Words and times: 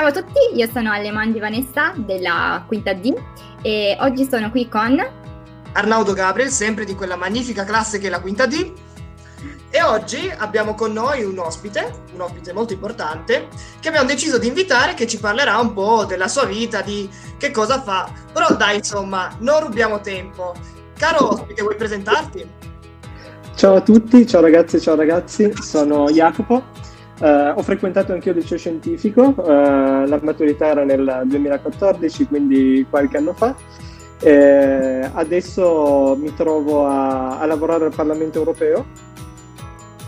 Ciao 0.00 0.08
a 0.08 0.12
tutti, 0.12 0.56
io 0.56 0.66
sono 0.72 0.90
Aleman 0.90 1.30
di 1.30 1.40
Vanessa 1.40 1.92
della 1.94 2.64
Quinta 2.66 2.94
D 2.94 3.14
e 3.60 3.98
oggi 4.00 4.26
sono 4.26 4.50
qui 4.50 4.66
con 4.66 4.98
Arnaudo 5.72 6.14
Gabriel, 6.14 6.48
sempre 6.48 6.86
di 6.86 6.94
quella 6.94 7.16
magnifica 7.16 7.64
classe 7.64 7.98
che 7.98 8.06
è 8.06 8.10
la 8.10 8.22
Quinta 8.22 8.46
D. 8.46 8.72
E 9.68 9.82
oggi 9.82 10.32
abbiamo 10.34 10.74
con 10.74 10.94
noi 10.94 11.22
un 11.22 11.38
ospite, 11.38 12.04
un 12.14 12.22
ospite 12.22 12.54
molto 12.54 12.72
importante, 12.72 13.48
che 13.78 13.88
abbiamo 13.88 14.06
deciso 14.06 14.38
di 14.38 14.46
invitare, 14.46 14.94
che 14.94 15.06
ci 15.06 15.20
parlerà 15.20 15.58
un 15.58 15.74
po' 15.74 16.06
della 16.06 16.28
sua 16.28 16.46
vita, 16.46 16.80
di 16.80 17.06
che 17.36 17.50
cosa 17.50 17.82
fa. 17.82 18.10
Però 18.32 18.56
dai, 18.56 18.76
insomma, 18.76 19.28
non 19.40 19.60
rubiamo 19.60 20.00
tempo. 20.00 20.54
Caro 20.96 21.28
ospite, 21.28 21.60
vuoi 21.60 21.76
presentarti? 21.76 22.48
Ciao 23.54 23.74
a 23.74 23.80
tutti, 23.82 24.26
ciao 24.26 24.40
ragazzi, 24.40 24.80
ciao 24.80 24.96
ragazzi, 24.96 25.52
sono 25.60 26.08
Jacopo, 26.08 26.64
Uh, 27.20 27.52
ho 27.54 27.62
frequentato 27.62 28.12
anche 28.14 28.30
io 28.30 28.34
il 28.34 28.40
liceo 28.40 28.56
scientifico, 28.56 29.34
uh, 29.36 30.06
la 30.06 30.18
maturità 30.22 30.68
era 30.68 30.84
nel 30.84 31.22
2014, 31.26 32.26
quindi 32.26 32.86
qualche 32.88 33.18
anno 33.18 33.34
fa. 33.34 33.54
E 34.22 35.10
adesso 35.12 36.16
mi 36.18 36.34
trovo 36.34 36.86
a, 36.86 37.38
a, 37.38 37.44
lavorare 37.44 37.84
al 37.84 37.94
Parlamento 37.94 38.38
europeo, 38.38 38.86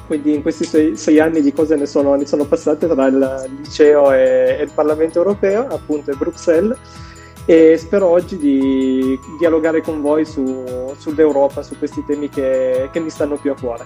quindi 0.07 0.35
in 0.35 0.41
questi 0.41 0.65
sei, 0.65 0.97
sei 0.97 1.21
anni 1.21 1.43
di 1.43 1.53
cose 1.53 1.77
ne 1.77 1.85
sono, 1.85 2.15
ne 2.15 2.25
sono, 2.25 2.47
passate 2.47 2.87
tra 2.89 3.07
il 3.07 3.51
liceo 3.59 4.11
e, 4.13 4.57
e 4.59 4.63
il 4.63 4.71
Parlamento 4.75 5.19
europeo, 5.19 5.67
appunto 5.69 6.13
a 6.13 6.17
Bruxelles, 6.17 6.79
e 7.45 7.77
spero 7.77 8.07
oggi 8.07 8.39
di 8.39 9.19
dialogare 9.39 9.83
con 9.83 10.01
voi 10.01 10.25
su, 10.25 10.95
sull'Europa, 10.97 11.63
su 11.63 11.77
questi 11.77 12.03
temi 12.07 12.31
che, 12.31 12.89
che 12.91 13.01
mi 13.01 13.11
stanno 13.11 13.37
più 13.37 13.51
a 13.51 13.57
cuore. 13.59 13.85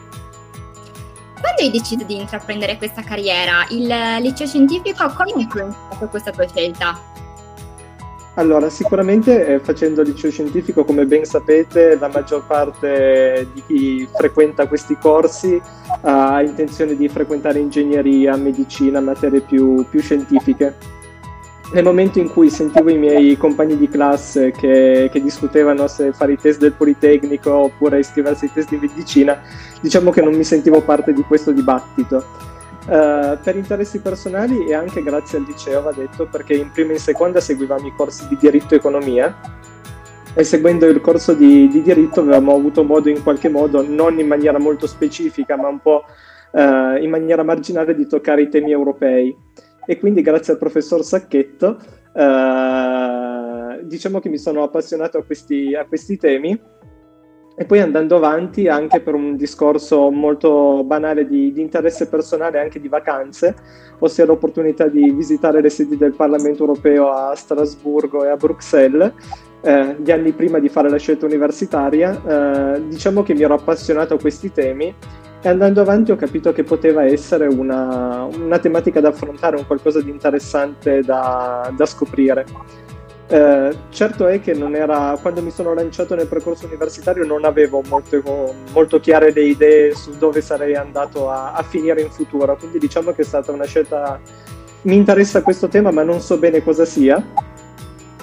Quando 1.40 1.62
hai 1.62 1.70
deciso 1.70 2.04
di 2.04 2.16
intraprendere 2.16 2.76
questa 2.76 3.02
carriera, 3.02 3.66
il 3.70 3.86
liceo 4.22 4.46
scientifico 4.46 5.06
come 5.08 5.32
ha 5.32 5.40
influenzato 5.40 6.08
questa 6.08 6.30
tua 6.30 6.46
scelta? 6.48 6.98
Allora, 8.38 8.68
sicuramente 8.68 9.46
eh, 9.46 9.60
facendo 9.60 10.02
liceo 10.02 10.30
scientifico, 10.30 10.84
come 10.84 11.06
ben 11.06 11.24
sapete, 11.24 11.96
la 11.98 12.08
maggior 12.08 12.46
parte 12.46 13.48
di 13.54 13.62
chi 13.66 14.08
frequenta 14.14 14.66
questi 14.66 14.96
corsi 14.96 15.60
ha 16.02 16.42
intenzione 16.42 16.96
di 16.96 17.08
frequentare 17.08 17.58
ingegneria, 17.58 18.36
medicina, 18.36 19.00
materie 19.00 19.40
più, 19.40 19.86
più 19.88 20.00
scientifiche 20.00 20.76
nel 21.72 21.82
momento 21.82 22.18
in 22.18 22.30
cui 22.30 22.48
sentivo 22.48 22.90
i 22.90 22.98
miei 22.98 23.36
compagni 23.36 23.76
di 23.76 23.88
classe 23.88 24.52
che, 24.52 25.08
che, 25.12 25.20
discutevano 25.20 25.88
se 25.88 26.12
fare 26.12 26.32
i 26.32 26.38
test 26.38 26.60
del 26.60 26.72
Politecnico 26.72 27.52
oppure 27.52 27.98
iscriversi 27.98 28.44
ai 28.44 28.52
test 28.52 28.68
di 28.70 28.78
medicina, 28.78 29.40
diciamo 29.80 30.10
che 30.10 30.22
non 30.22 30.34
mi 30.34 30.44
sentivo 30.44 30.80
parte 30.82 31.12
di 31.12 31.22
questo 31.22 31.50
dibattito. 31.50 32.44
Uh, 32.86 33.36
per 33.42 33.56
interessi 33.56 33.98
personali 33.98 34.64
e 34.64 34.74
anche 34.74 35.02
grazie 35.02 35.38
al 35.38 35.44
liceo, 35.44 35.82
va 35.82 35.92
detto, 35.92 36.26
perché 36.26 36.54
in 36.54 36.70
prima 36.70 36.90
e 36.90 36.94
in 36.94 37.00
seconda 37.00 37.40
seguivamo 37.40 37.84
i 37.84 37.92
corsi 37.96 38.28
di 38.28 38.36
diritto 38.38 38.74
e 38.74 38.76
economia 38.76 39.36
e 40.34 40.44
seguendo 40.44 40.86
il 40.86 41.00
corso 41.00 41.34
di, 41.34 41.66
di 41.66 41.82
diritto 41.82 42.20
avevamo 42.20 42.54
avuto 42.54 42.84
modo 42.84 43.08
in 43.08 43.24
qualche 43.24 43.48
modo, 43.48 43.84
non 43.84 44.20
in 44.20 44.28
maniera 44.28 44.60
molto 44.60 44.86
specifica, 44.86 45.56
ma 45.56 45.66
un 45.66 45.80
po' 45.80 46.04
uh, 46.52 47.02
in 47.02 47.10
maniera 47.10 47.42
marginale 47.42 47.96
di 47.96 48.06
toccare 48.06 48.42
i 48.42 48.48
temi 48.48 48.70
europei 48.70 49.36
e 49.86 49.98
quindi 49.98 50.20
grazie 50.20 50.52
al 50.52 50.58
professor 50.58 51.02
Sacchetto 51.04 51.78
eh, 52.12 53.82
diciamo 53.84 54.20
che 54.20 54.28
mi 54.28 54.38
sono 54.38 54.62
appassionato 54.62 55.18
a 55.18 55.22
questi, 55.22 55.74
a 55.74 55.84
questi 55.86 56.16
temi. 56.16 56.58
E 57.58 57.64
poi 57.64 57.80
andando 57.80 58.16
avanti 58.16 58.68
anche 58.68 59.00
per 59.00 59.14
un 59.14 59.34
discorso 59.34 60.10
molto 60.10 60.84
banale 60.84 61.26
di, 61.26 61.52
di, 61.52 61.62
interesse 61.62 62.06
personale 62.06 62.60
anche 62.60 62.78
di 62.78 62.88
vacanze, 62.88 63.54
ossia 64.00 64.26
l'opportunità 64.26 64.88
di 64.88 65.10
visitare 65.10 65.62
le 65.62 65.70
sedi 65.70 65.96
del 65.96 66.14
Parlamento 66.14 66.64
europeo 66.64 67.10
a 67.10 67.34
Strasburgo 67.34 68.26
e 68.26 68.28
a 68.28 68.36
Bruxelles, 68.36 69.10
eh, 69.62 69.96
gli 69.98 70.10
anni 70.10 70.32
prima 70.32 70.58
di 70.58 70.68
fare 70.68 70.90
la 70.90 70.98
scelta 70.98 71.24
universitaria, 71.24 72.74
eh, 72.74 72.88
diciamo 72.88 73.22
che 73.22 73.32
mi 73.32 73.42
ero 73.42 73.54
appassionato 73.54 74.14
a 74.14 74.18
questi 74.18 74.52
temi 74.52 74.94
e 75.46 75.48
andando 75.48 75.80
avanti 75.80 76.10
ho 76.10 76.16
capito 76.16 76.52
che 76.52 76.64
poteva 76.64 77.04
essere 77.04 77.46
una, 77.46 78.24
una 78.24 78.58
tematica 78.58 78.98
da 78.98 79.10
affrontare, 79.10 79.54
un 79.54 79.64
qualcosa 79.64 80.00
di 80.00 80.10
interessante 80.10 81.02
da, 81.02 81.72
da 81.76 81.86
scoprire. 81.86 82.44
Eh, 83.28 83.76
certo 83.90 84.26
è 84.26 84.40
che 84.40 84.58
era, 84.72 85.16
quando 85.22 85.42
mi 85.42 85.52
sono 85.52 85.72
lanciato 85.72 86.16
nel 86.16 86.26
percorso 86.26 86.66
universitario 86.66 87.24
non 87.24 87.44
avevo 87.44 87.80
molto, 87.88 88.20
molto 88.72 88.98
chiare 88.98 89.32
le 89.32 89.44
idee 89.44 89.94
su 89.94 90.18
dove 90.18 90.40
sarei 90.40 90.74
andato 90.74 91.30
a, 91.30 91.52
a, 91.52 91.62
finire 91.62 92.00
in 92.00 92.10
futuro, 92.10 92.56
quindi 92.56 92.80
diciamo 92.80 93.12
che 93.12 93.22
è 93.22 93.24
stata 93.24 93.52
una 93.52 93.66
scelta, 93.66 94.18
mi 94.82 94.96
interessa 94.96 95.42
questo 95.42 95.68
tema 95.68 95.92
ma 95.92 96.02
non 96.02 96.20
so 96.20 96.38
bene 96.38 96.60
cosa 96.60 96.84
sia. 96.84 97.24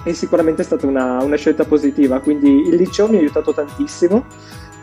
E 0.05 0.13
sicuramente 0.13 0.61
è 0.61 0.65
stata 0.65 0.85
una, 0.85 1.23
una 1.23 1.37
scelta 1.37 1.63
positiva, 1.63 2.19
quindi 2.19 2.67
il 2.67 2.75
liceo 2.75 3.07
mi 3.07 3.15
ha 3.15 3.19
aiutato 3.19 3.53
tantissimo 3.53 4.25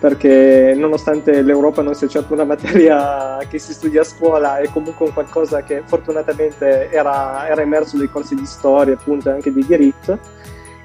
perché 0.01 0.75
nonostante 0.77 1.43
l'Europa 1.43 1.83
non 1.83 1.95
sia 1.95 2.09
certo 2.09 2.33
una 2.33 2.45
materia 2.45 3.39
che 3.49 3.59
si 3.59 3.75
studia 3.75 4.01
a 4.01 4.05
scuola, 4.05 4.57
è 4.57 4.69
comunque 4.73 5.07
un 5.07 5.13
qualcosa 5.13 5.63
che 5.63 5.83
fortunatamente 5.85 6.91
era, 6.91 7.47
era 7.47 7.61
emerso 7.61 7.99
nei 7.99 8.09
corsi 8.11 8.35
di 8.35 8.47
storia 8.47 8.95
appunto 8.95 9.29
e 9.29 9.33
anche 9.33 9.53
di 9.53 9.65
diritto 9.65 10.19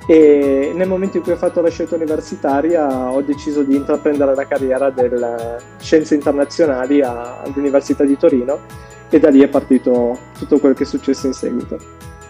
e 0.08 0.72
nel 0.76 0.88
momento 0.88 1.18
in 1.18 1.24
cui 1.24 1.31
ho 1.31 1.38
fatto 1.38 1.62
la 1.62 1.70
scelta 1.70 1.96
universitaria 1.96 3.09
ho 3.09 3.22
deciso 3.22 3.64
di 3.64 3.76
intraprendere 3.76 4.36
la 4.36 4.46
carriera 4.46 4.92
delle 4.92 5.58
scienze 5.80 6.14
internazionali 6.14 7.02
all'Università 7.02 8.03
di 8.03 8.18
Torino 8.18 8.59
e 9.09 9.18
da 9.18 9.30
lì 9.30 9.42
è 9.42 9.47
partito 9.47 10.20
tutto 10.38 10.59
quello 10.59 10.76
che 10.76 10.84
è 10.84 10.86
successo 10.86 11.26
in 11.26 11.34
seguito. 11.34 11.80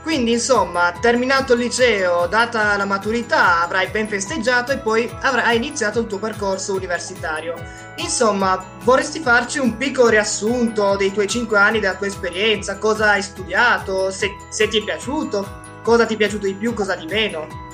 Quindi, 0.05 0.33
insomma, 0.33 0.91
terminato 1.01 1.53
il 1.53 1.61
liceo, 1.61 2.27
data 2.27 2.77
la 2.77 2.85
maturità, 2.85 3.63
avrai 3.63 3.87
ben 3.87 4.07
festeggiato 4.07 4.71
e 4.71 4.77
poi 4.77 5.11
avrai 5.21 5.55
iniziato 5.55 5.99
il 5.99 6.05
tuo 6.05 6.19
percorso 6.19 6.75
universitario. 6.75 7.55
Insomma, 7.95 8.63
vorresti 8.83 9.19
farci 9.19 9.57
un 9.57 9.77
piccolo 9.77 10.09
riassunto 10.09 10.95
dei 10.95 11.11
tuoi 11.11 11.27
cinque 11.27 11.57
anni, 11.57 11.79
della 11.79 11.95
tua 11.95 12.05
esperienza, 12.05 12.77
cosa 12.77 13.09
hai 13.13 13.23
studiato, 13.23 14.11
se, 14.11 14.29
se 14.47 14.67
ti 14.67 14.77
è 14.77 14.83
piaciuto, 14.83 15.79
cosa 15.81 16.05
ti 16.05 16.13
è 16.13 16.17
piaciuto 16.17 16.45
di 16.45 16.53
più, 16.53 16.75
cosa 16.75 16.93
di 16.93 17.07
meno? 17.07 17.64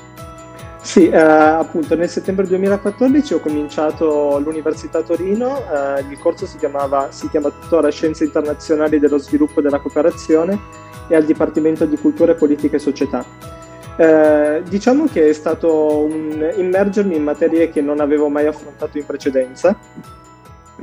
Sì, 0.83 1.07
eh, 1.07 1.15
appunto 1.15 1.95
nel 1.95 2.09
settembre 2.09 2.47
2014 2.47 3.35
ho 3.35 3.39
cominciato 3.39 4.39
l'Università 4.39 4.97
a 4.97 5.03
Torino, 5.03 5.57
eh, 5.57 6.01
il 6.09 6.17
corso 6.17 6.47
si, 6.47 6.57
chiamava, 6.57 7.11
si 7.11 7.29
chiama 7.29 7.51
tuttora 7.51 7.89
Scienze 7.91 8.23
Internazionali 8.23 8.97
dello 8.97 9.19
Sviluppo 9.19 9.59
e 9.59 9.63
della 9.63 9.79
Cooperazione 9.79 10.59
e 11.07 11.15
al 11.15 11.23
Dipartimento 11.23 11.85
di 11.85 11.97
Cultura, 11.97 12.33
Politica 12.33 12.77
e 12.77 12.79
Società. 12.79 13.23
Eh, 13.95 14.63
diciamo 14.67 15.05
che 15.05 15.29
è 15.29 15.33
stato 15.33 15.99
un 15.99 16.51
immergermi 16.57 17.15
in 17.15 17.23
materie 17.23 17.69
che 17.69 17.81
non 17.81 17.99
avevo 17.99 18.27
mai 18.27 18.47
affrontato 18.47 18.97
in 18.97 19.05
precedenza, 19.05 19.77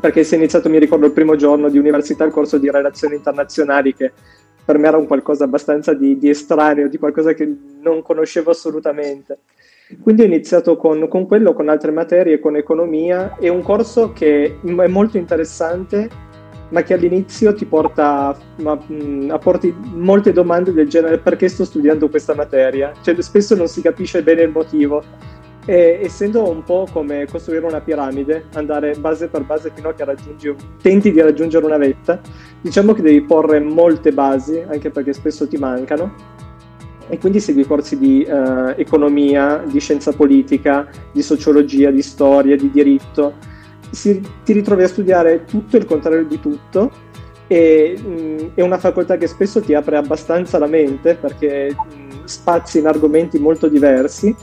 perché 0.01 0.23
si 0.23 0.35
è 0.35 0.37
iniziato, 0.37 0.69
mi 0.69 0.79
ricordo, 0.79 1.07
il 1.07 1.13
primo 1.13 1.35
giorno 1.35 1.69
di 1.69 1.77
università 1.77 2.23
il 2.23 2.31
corso 2.31 2.57
di 2.59 2.71
relazioni 2.71 3.17
internazionali 3.17 3.95
che 3.95 4.13
per 4.65 4.79
me 4.79 4.87
era 4.87 4.97
un 4.97 5.07
qualcosa 5.07 5.45
abbastanza 5.45 5.93
di, 5.93 6.19
di 6.19 6.29
estraneo, 6.29 6.89
di 6.89 6.99
qualcosa 6.99 7.33
che 7.33 7.53
non 7.81 8.01
conoscevo 8.03 8.51
assolutamente. 8.51 9.39
Quindi 10.03 10.23
ho 10.23 10.27
iniziato 10.27 10.77
con, 10.77 11.09
con 11.09 11.27
quello, 11.27 11.55
con 11.55 11.69
altre 11.69 11.91
materie, 11.91 12.41
con 12.41 12.57
economia, 12.57 13.37
è 13.39 13.49
un 13.49 13.63
corso 13.63 14.13
che 14.13 14.59
è 14.63 14.87
molto 14.87 15.17
interessante 15.17 16.27
ma 16.71 16.83
che 16.83 16.95
all'inizio 16.95 17.55
ti 17.55 17.65
porta 17.65 18.29
a, 18.29 18.79
a 19.29 19.39
porti 19.39 19.75
molte 19.95 20.33
domande 20.33 20.73
del 20.73 20.89
genere 20.89 21.19
perché 21.19 21.49
sto 21.49 21.65
studiando 21.65 22.09
questa 22.09 22.35
materia, 22.35 22.93
cioè 23.03 23.21
spesso 23.23 23.55
non 23.55 23.69
si 23.69 23.81
capisce 23.81 24.23
bene 24.23 24.43
il 24.43 24.51
motivo. 24.51 25.03
E, 25.65 26.01
essendo 26.03 26.49
un 26.49 26.63
po' 26.65 26.87
come 26.91 27.27
costruire 27.27 27.67
una 27.67 27.81
piramide, 27.81 28.45
andare 28.55 28.95
base 28.95 29.29
per 29.29 29.45
base 29.45 29.71
fino 29.75 29.91
a 29.91 29.95
che 29.95 30.05
raggiungi, 30.05 30.55
tenti 30.81 31.13
di 31.13 31.21
raggiungere 31.21 31.67
una 31.67 31.77
vetta, 31.77 32.21
diciamo 32.63 32.95
che 32.95 33.03
devi 33.03 33.21
porre 33.21 33.61
molte 33.61 34.13
basi, 34.13 34.65
anche 34.67 34.89
perché 34.91 35.13
spesso 35.13 35.47
ti 35.47 35.59
mancano, 35.59 36.15
e 37.09 37.19
quindi 37.19 37.41
segui 37.41 37.65
corsi 37.65 37.99
di 37.99 38.27
uh, 38.29 38.75
economia, 38.77 39.63
di 39.67 39.81
scienza 39.81 40.13
politica, 40.13 40.89
di 41.13 41.23
sociologia, 41.23 41.91
di 41.91 42.03
storia, 42.03 42.57
di 42.57 42.71
diritto, 42.71 43.35
si, 43.91 44.21
ti 44.45 44.53
ritrovi 44.53 44.83
a 44.83 44.89
studiare 44.89 45.45
tutto 45.45 45.77
il 45.77 45.85
contrario 45.85 46.25
di 46.25 46.39
tutto 46.41 46.91
e 47.47 47.99
mh, 47.99 48.51
è 48.55 48.61
una 48.61 48.79
facoltà 48.79 49.17
che 49.17 49.27
spesso 49.27 49.61
ti 49.61 49.75
apre 49.75 49.97
abbastanza 49.97 50.59
la 50.59 50.67
mente 50.67 51.15
perché 51.15 51.75
mh, 51.75 52.25
spazi 52.25 52.79
in 52.79 52.87
argomenti 52.87 53.39
molto 53.39 53.69
diversi. 53.69 54.35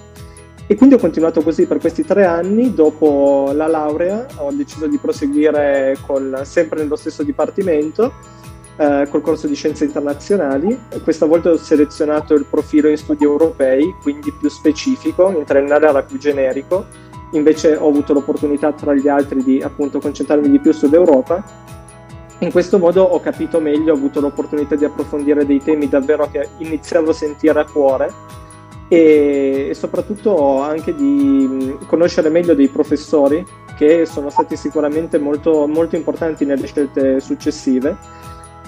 E 0.67 0.73
quindi 0.73 0.95
ho 0.95 0.97
continuato 0.97 1.43
così 1.43 1.67
per 1.67 1.77
questi 1.77 2.03
tre 2.03 2.25
anni. 2.25 2.73
Dopo 2.73 3.51
la 3.53 3.67
laurea 3.67 4.25
ho 4.37 4.51
deciso 4.51 4.87
di 4.87 4.97
proseguire 4.97 5.95
col, 6.07 6.39
sempre 6.43 6.81
nello 6.81 6.95
stesso 6.95 7.21
dipartimento 7.21 8.13
eh, 8.77 9.07
col 9.09 9.21
corso 9.21 9.47
di 9.47 9.55
scienze 9.55 9.85
internazionali. 9.85 10.77
Questa 11.03 11.25
volta 11.25 11.51
ho 11.51 11.57
selezionato 11.57 12.33
il 12.33 12.45
profilo 12.49 12.89
in 12.89 12.97
studi 12.97 13.23
europei, 13.23 13.95
quindi 14.01 14.31
più 14.31 14.49
specifico, 14.49 15.29
in 15.29 15.43
triennale 15.45 15.87
era 15.87 16.03
più 16.03 16.17
generico. 16.17 16.85
Invece 17.31 17.75
ho 17.75 17.87
avuto 17.87 18.13
l'opportunità 18.13 18.71
tra 18.73 18.93
gli 18.93 19.07
altri 19.07 19.43
di 19.43 19.61
appunto 19.61 19.99
concentrarmi 19.99 20.49
di 20.49 20.59
più 20.59 20.71
sull'Europa. 20.71 21.43
In 22.39 22.51
questo 22.51 22.77
modo 22.77 23.03
ho 23.03 23.19
capito 23.19 23.59
meglio, 23.59 23.93
ho 23.93 23.95
avuto 23.95 24.19
l'opportunità 24.19 24.75
di 24.75 24.85
approfondire 24.85 25.45
dei 25.45 25.61
temi 25.61 25.87
davvero 25.87 26.29
che 26.29 26.49
iniziavo 26.57 27.11
a 27.11 27.13
sentire 27.13 27.59
a 27.59 27.65
cuore. 27.65 28.11
E, 28.87 29.71
soprattutto 29.73 30.61
anche 30.61 30.93
di 30.93 31.75
conoscere 31.87 32.29
meglio 32.29 32.53
dei 32.53 32.67
professori 32.67 33.43
che 33.75 34.05
sono 34.05 34.29
stati 34.29 34.55
sicuramente 34.55 35.17
molto, 35.17 35.65
molto 35.65 35.95
importanti 35.95 36.45
nelle 36.45 36.67
scelte 36.67 37.19
successive, 37.19 37.97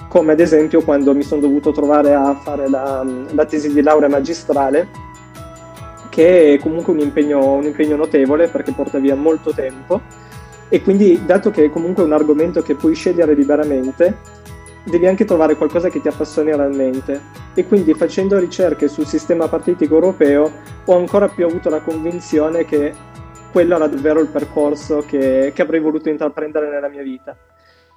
come 0.08 0.32
ad 0.32 0.40
esempio 0.40 0.82
quando 0.82 1.14
mi 1.14 1.22
sono 1.22 1.42
dovuto 1.42 1.70
trovare 1.70 2.14
a 2.14 2.34
fare 2.34 2.68
la, 2.68 3.06
la 3.30 3.44
tesi 3.44 3.72
di 3.72 3.82
laurea 3.82 4.08
magistrale, 4.08 4.88
che 6.08 6.54
è 6.54 6.58
comunque 6.58 6.92
un 6.92 7.00
impegno, 7.00 7.52
un 7.52 7.64
impegno 7.64 7.96
notevole 7.96 8.48
perché 8.48 8.72
porta 8.72 8.98
via 8.98 9.14
molto 9.14 9.52
tempo 9.52 10.00
e 10.70 10.82
quindi 10.82 11.24
dato 11.24 11.50
che 11.50 11.64
è 11.64 11.70
comunque 11.70 12.02
un 12.02 12.12
argomento 12.12 12.62
che 12.62 12.74
puoi 12.74 12.94
scegliere 12.94 13.34
liberamente, 13.34 14.18
devi 14.84 15.06
anche 15.06 15.24
trovare 15.24 15.56
qualcosa 15.56 15.88
che 15.88 16.00
ti 16.00 16.08
appassioni 16.08 16.54
realmente. 16.54 17.20
E 17.54 17.66
quindi 17.66 17.94
facendo 17.94 18.38
ricerche 18.38 18.88
sul 18.88 19.06
sistema 19.06 19.48
partitico 19.48 19.94
europeo 19.94 20.50
ho 20.84 20.96
ancora 20.96 21.28
più 21.28 21.46
avuto 21.46 21.70
la 21.70 21.80
convinzione 21.80 22.64
che 22.64 22.92
quello 23.50 23.76
era 23.76 23.86
davvero 23.86 24.20
il 24.20 24.28
percorso 24.28 25.02
che, 25.06 25.52
che 25.54 25.62
avrei 25.62 25.80
voluto 25.80 26.08
intraprendere 26.10 26.68
nella 26.68 26.88
mia 26.88 27.02
vita. 27.02 27.36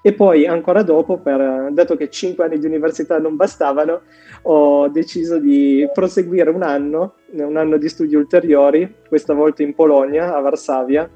E 0.03 0.13
poi 0.13 0.47
ancora 0.47 0.81
dopo, 0.81 1.19
per, 1.19 1.69
dato 1.71 1.95
che 1.95 2.09
cinque 2.09 2.45
anni 2.45 2.57
di 2.57 2.65
università 2.65 3.19
non 3.19 3.35
bastavano, 3.35 4.01
ho 4.43 4.87
deciso 4.87 5.37
di 5.37 5.87
proseguire 5.93 6.49
un 6.49 6.63
anno, 6.63 7.15
un 7.33 7.55
anno 7.55 7.77
di 7.77 7.87
studi 7.87 8.15
ulteriori, 8.15 8.95
questa 9.07 9.35
volta 9.35 9.61
in 9.61 9.75
Polonia, 9.75 10.35
a 10.35 10.39
Varsavia, 10.39 11.07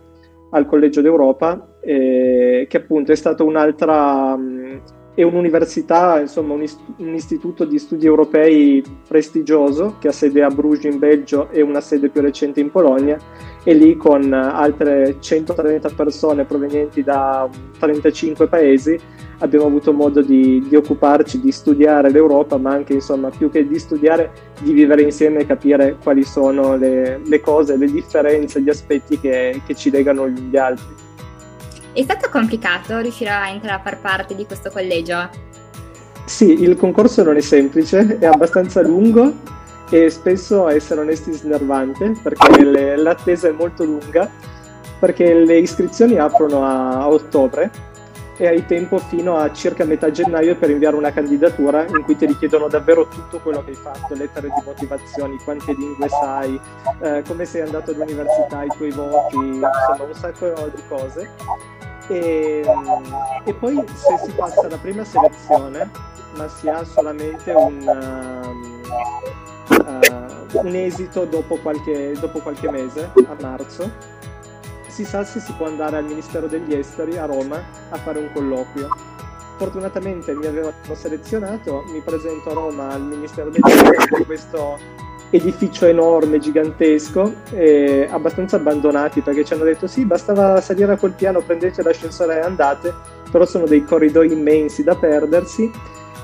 al 0.52 0.68
Collegio 0.68 1.02
d'Europa, 1.02 1.78
eh, 1.82 2.68
che 2.70 2.78
appunto 2.78 3.12
è 3.12 3.16
stata 3.16 3.44
un'altra, 3.44 4.38
è 5.16 5.24
un'università, 5.24 6.20
insomma 6.20 6.54
un, 6.54 6.64
ist- 6.64 6.82
un, 6.98 7.14
istituto 7.14 7.64
di 7.64 7.80
studi 7.80 8.06
europei 8.06 8.84
prestigioso 9.08 9.96
che 9.98 10.10
ha 10.10 10.12
sede 10.12 10.44
a 10.44 10.50
Bruges 10.50 10.92
in 10.92 11.00
Belgio 11.00 11.50
e 11.50 11.62
una 11.62 11.80
sede 11.80 12.10
più 12.10 12.22
recente 12.22 12.60
in 12.60 12.70
Polonia 12.70 13.18
e 13.64 13.74
lì 13.74 13.96
con 13.96 14.32
altre 14.34 15.16
130 15.20 15.90
persone 15.96 16.44
provenienti 16.44 17.02
da 17.02 17.50
35 17.80 18.48
paesi 18.48 19.00
abbiamo 19.40 19.66
avuto 19.66 19.94
modo 19.94 20.22
di, 20.22 20.64
di 20.68 20.76
occuparci, 20.76 21.40
di 21.40 21.52
studiare 21.52 22.12
l'Europa, 22.12 22.58
ma 22.58 22.72
anche 22.72 22.94
insomma 22.94 23.30
più 23.30 23.50
che 23.50 23.68
di 23.68 23.80
studiare, 23.80 24.32
di 24.62 24.74
vivere 24.74 25.02
insieme 25.02 25.40
e 25.40 25.46
capire 25.46 25.98
quali 26.02 26.24
sono 26.24 26.76
le, 26.76 27.22
le 27.24 27.42
cose, 27.42 27.78
le 27.78 27.88
differenze, 27.88 28.62
gli 28.62 28.70
aspetti 28.70 29.20
che, 29.20 29.62
che 29.66 29.76
ci 29.76 29.90
legano 29.90 30.28
gli 30.28 30.58
altri. 30.58 31.05
È 31.96 32.04
stato 32.04 32.28
complicato 32.30 33.00
riuscire 33.00 33.30
a 33.30 33.48
entrare 33.48 33.76
a 33.76 33.82
far 33.82 34.02
parte 34.02 34.36
di 34.36 34.46
questo 34.46 34.70
collegio? 34.70 35.30
Sì, 36.26 36.62
il 36.62 36.76
concorso 36.76 37.24
non 37.24 37.38
è 37.38 37.40
semplice, 37.40 38.18
è 38.20 38.26
abbastanza 38.26 38.82
lungo 38.82 39.32
e 39.90 40.10
spesso, 40.10 40.66
a 40.66 40.74
essere 40.74 41.00
onesti, 41.00 41.32
snervante 41.32 42.12
perché 42.22 42.66
le, 42.66 42.98
l'attesa 42.98 43.48
è 43.48 43.52
molto 43.52 43.86
lunga, 43.86 44.30
perché 45.00 45.34
le 45.36 45.58
iscrizioni 45.58 46.18
aprono 46.18 46.66
a, 46.66 46.98
a 46.98 47.08
ottobre 47.08 47.72
e 48.36 48.46
hai 48.46 48.66
tempo 48.66 48.98
fino 48.98 49.38
a 49.38 49.54
circa 49.54 49.86
metà 49.86 50.12
gennaio 50.12 50.58
per 50.58 50.72
inviare 50.72 50.98
una 50.98 51.14
candidatura 51.14 51.86
in 51.88 52.04
cui 52.04 52.18
ti 52.18 52.26
richiedono 52.26 52.68
davvero 52.68 53.08
tutto 53.08 53.40
quello 53.40 53.64
che 53.64 53.70
hai 53.70 53.78
fatto, 53.78 54.14
lettere 54.16 54.48
di 54.48 54.62
motivazioni, 54.66 55.38
quante 55.46 55.74
lingue 55.74 56.10
sai, 56.10 56.60
eh, 57.00 57.24
come 57.26 57.46
sei 57.46 57.62
andato 57.62 57.92
all'università, 57.92 58.64
i 58.64 58.70
tuoi 58.76 58.92
voti, 58.92 59.38
insomma 59.38 60.04
un 60.06 60.14
sacco 60.14 60.54
di 60.76 60.82
cose. 60.90 61.85
E, 62.08 62.64
e, 63.44 63.54
poi 63.54 63.84
se 63.94 64.18
si 64.24 64.32
passa 64.32 64.68
la 64.68 64.78
prima 64.78 65.04
selezione, 65.04 65.90
ma 66.36 66.48
si 66.48 66.70
ha 66.70 66.84
solamente 66.84 67.52
un, 67.52 67.82
uh, 69.70 70.60
un 70.60 70.76
esito 70.76 71.26
dopo 71.26 71.58
qualche, 71.58 72.14
dopo 72.20 72.40
qualche 72.40 72.70
mese, 72.70 73.12
a 73.16 73.36
marzo, 73.42 73.92
si 74.88 75.04
sa 75.04 75.24
se 75.26 75.40
si 75.40 75.52
può 75.54 75.66
andare 75.66 75.98
al 75.98 76.06
Ministero 76.06 76.48
degli 76.48 76.74
Esteri 76.74 77.18
a 77.18 77.26
Roma 77.26 77.62
a 77.90 77.98
fare 77.98 78.20
un 78.20 78.32
colloquio. 78.34 78.88
Fortunatamente 79.58 80.34
mi 80.34 80.46
avevano 80.46 80.74
selezionato, 80.94 81.84
mi 81.88 82.02
presento 82.02 82.52
a 82.52 82.54
Roma 82.54 82.90
al 82.90 83.02
Ministero 83.02 83.50
degli 83.50 83.62
Esteri, 83.66 84.26
questo 84.26 84.78
edificio 85.30 85.86
enorme, 85.86 86.40
gigantesco, 86.40 87.34
e 87.52 88.08
abbastanza 88.10 88.56
abbandonati 88.58 89.22
perché 89.22 89.44
ci 89.44 89.54
hanno 89.54 89.64
detto 89.64 89.88
sì, 89.88 90.06
bastava 90.06 90.62
salire 90.62 90.94
a 90.94 90.98
quel 90.98 91.14
piano, 91.14 91.42
prendete 91.42 91.84
l'ascensore 91.84 92.38
e 92.38 92.42
andate, 92.42 92.94
però 93.32 93.46
sono 93.46 93.66
dei 93.66 93.84
corridoi 93.84 94.32
immensi 94.32 94.84
da 94.84 94.96
perdersi. 94.96 95.70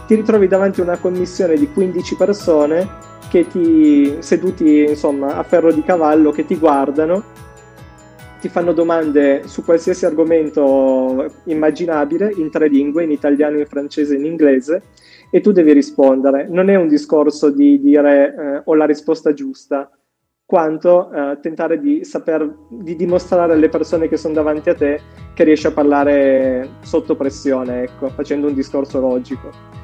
Ti 0.08 0.16
ritrovi 0.16 0.48
davanti 0.48 0.82
a 0.82 0.84
una 0.84 0.98
commissione 0.98 1.56
di 1.56 1.72
15 1.72 2.16
persone 2.16 3.10
che 3.30 3.48
ti 3.48 4.18
seduti 4.20 4.84
insomma 4.90 5.38
a 5.38 5.44
ferro 5.44 5.72
di 5.72 5.84
cavallo 5.84 6.32
che 6.32 6.46
ti 6.46 6.58
guardano 6.58 7.24
ti 8.42 8.50
fanno 8.50 8.74
domande 8.74 9.44
su 9.46 9.64
qualsiasi 9.64 10.06
argomento 10.06 11.32
immaginabile 11.46 12.34
in 12.36 12.50
tre 12.50 12.68
lingue, 12.68 13.04
in 13.04 13.12
italiano, 13.12 13.60
in 13.60 13.68
francese 13.68 14.16
e 14.16 14.18
in 14.18 14.26
inglese 14.26 14.82
e 15.30 15.42
tu 15.42 15.52
devi 15.52 15.72
rispondere. 15.72 16.48
Non 16.50 16.70
è 16.70 16.76
un 16.76 16.88
discorso 16.88 17.52
di 17.52 17.80
dire 17.80 18.36
eh, 18.36 18.62
ho 18.66 18.74
la 18.74 18.86
risposta 18.86 19.32
giusta, 19.32 19.90
quanto 20.44 21.12
eh, 21.12 21.38
tentare 21.40 21.80
di 21.80 22.04
saper, 22.04 22.52
di 22.68 22.96
dimostrare 22.96 23.54
alle 23.54 23.70
persone 23.70 24.10
che 24.10 24.18
sono 24.18 24.34
davanti 24.34 24.70
a 24.70 24.76
te 24.76 25.00
che 25.36 25.44
riesci 25.44 25.68
a 25.68 25.72
parlare 25.72 26.68
sotto 26.82 27.16
pressione, 27.16 27.84
ecco, 27.84 28.10
facendo 28.10 28.48
un 28.48 28.56
discorso 28.56 29.00
logico. 29.00 29.81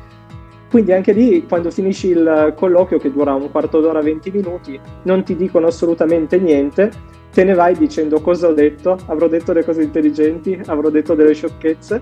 Quindi 0.69 0.91
anche 0.91 1.13
lì, 1.13 1.45
quando 1.47 1.71
finisci 1.71 2.09
il 2.09 2.53
colloquio, 2.55 2.99
che 2.99 3.11
dura 3.11 3.33
un 3.33 3.49
quarto 3.49 3.79
d'ora, 3.79 4.01
20 4.01 4.31
minuti, 4.31 4.79
non 5.03 5.23
ti 5.23 5.35
dicono 5.35 5.67
assolutamente 5.67 6.37
niente, 6.39 6.91
te 7.31 7.43
ne 7.43 7.53
vai 7.53 7.75
dicendo 7.77 8.19
cosa 8.19 8.47
ho 8.47 8.53
detto, 8.53 8.97
avrò 9.05 9.27
detto 9.27 9.53
delle 9.53 9.65
cose 9.65 9.83
intelligenti, 9.83 10.59
avrò 10.65 10.89
detto 10.89 11.13
delle 11.13 11.33
sciocchezze. 11.33 12.01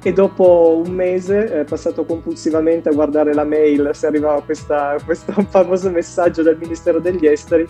E 0.00 0.12
dopo 0.12 0.80
un 0.84 0.92
mese, 0.92 1.60
eh, 1.60 1.64
passato 1.64 2.04
compulsivamente 2.04 2.88
a 2.88 2.92
guardare 2.92 3.34
la 3.34 3.44
mail 3.44 3.90
se 3.92 4.06
arrivava 4.06 4.40
questa, 4.42 4.96
questo 5.04 5.32
famoso 5.50 5.90
messaggio 5.90 6.42
dal 6.42 6.56
Ministero 6.56 7.00
degli 7.00 7.26
Esteri, 7.26 7.66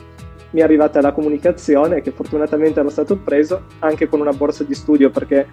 mi 0.50 0.60
è 0.60 0.62
arrivata 0.62 1.00
la 1.00 1.12
comunicazione 1.12 2.00
che 2.02 2.10
fortunatamente 2.10 2.80
ero 2.80 2.90
stato 2.90 3.16
preso 3.16 3.62
anche 3.80 4.08
con 4.08 4.20
una 4.20 4.32
borsa 4.32 4.64
di 4.64 4.74
studio 4.74 5.10
perché 5.10 5.46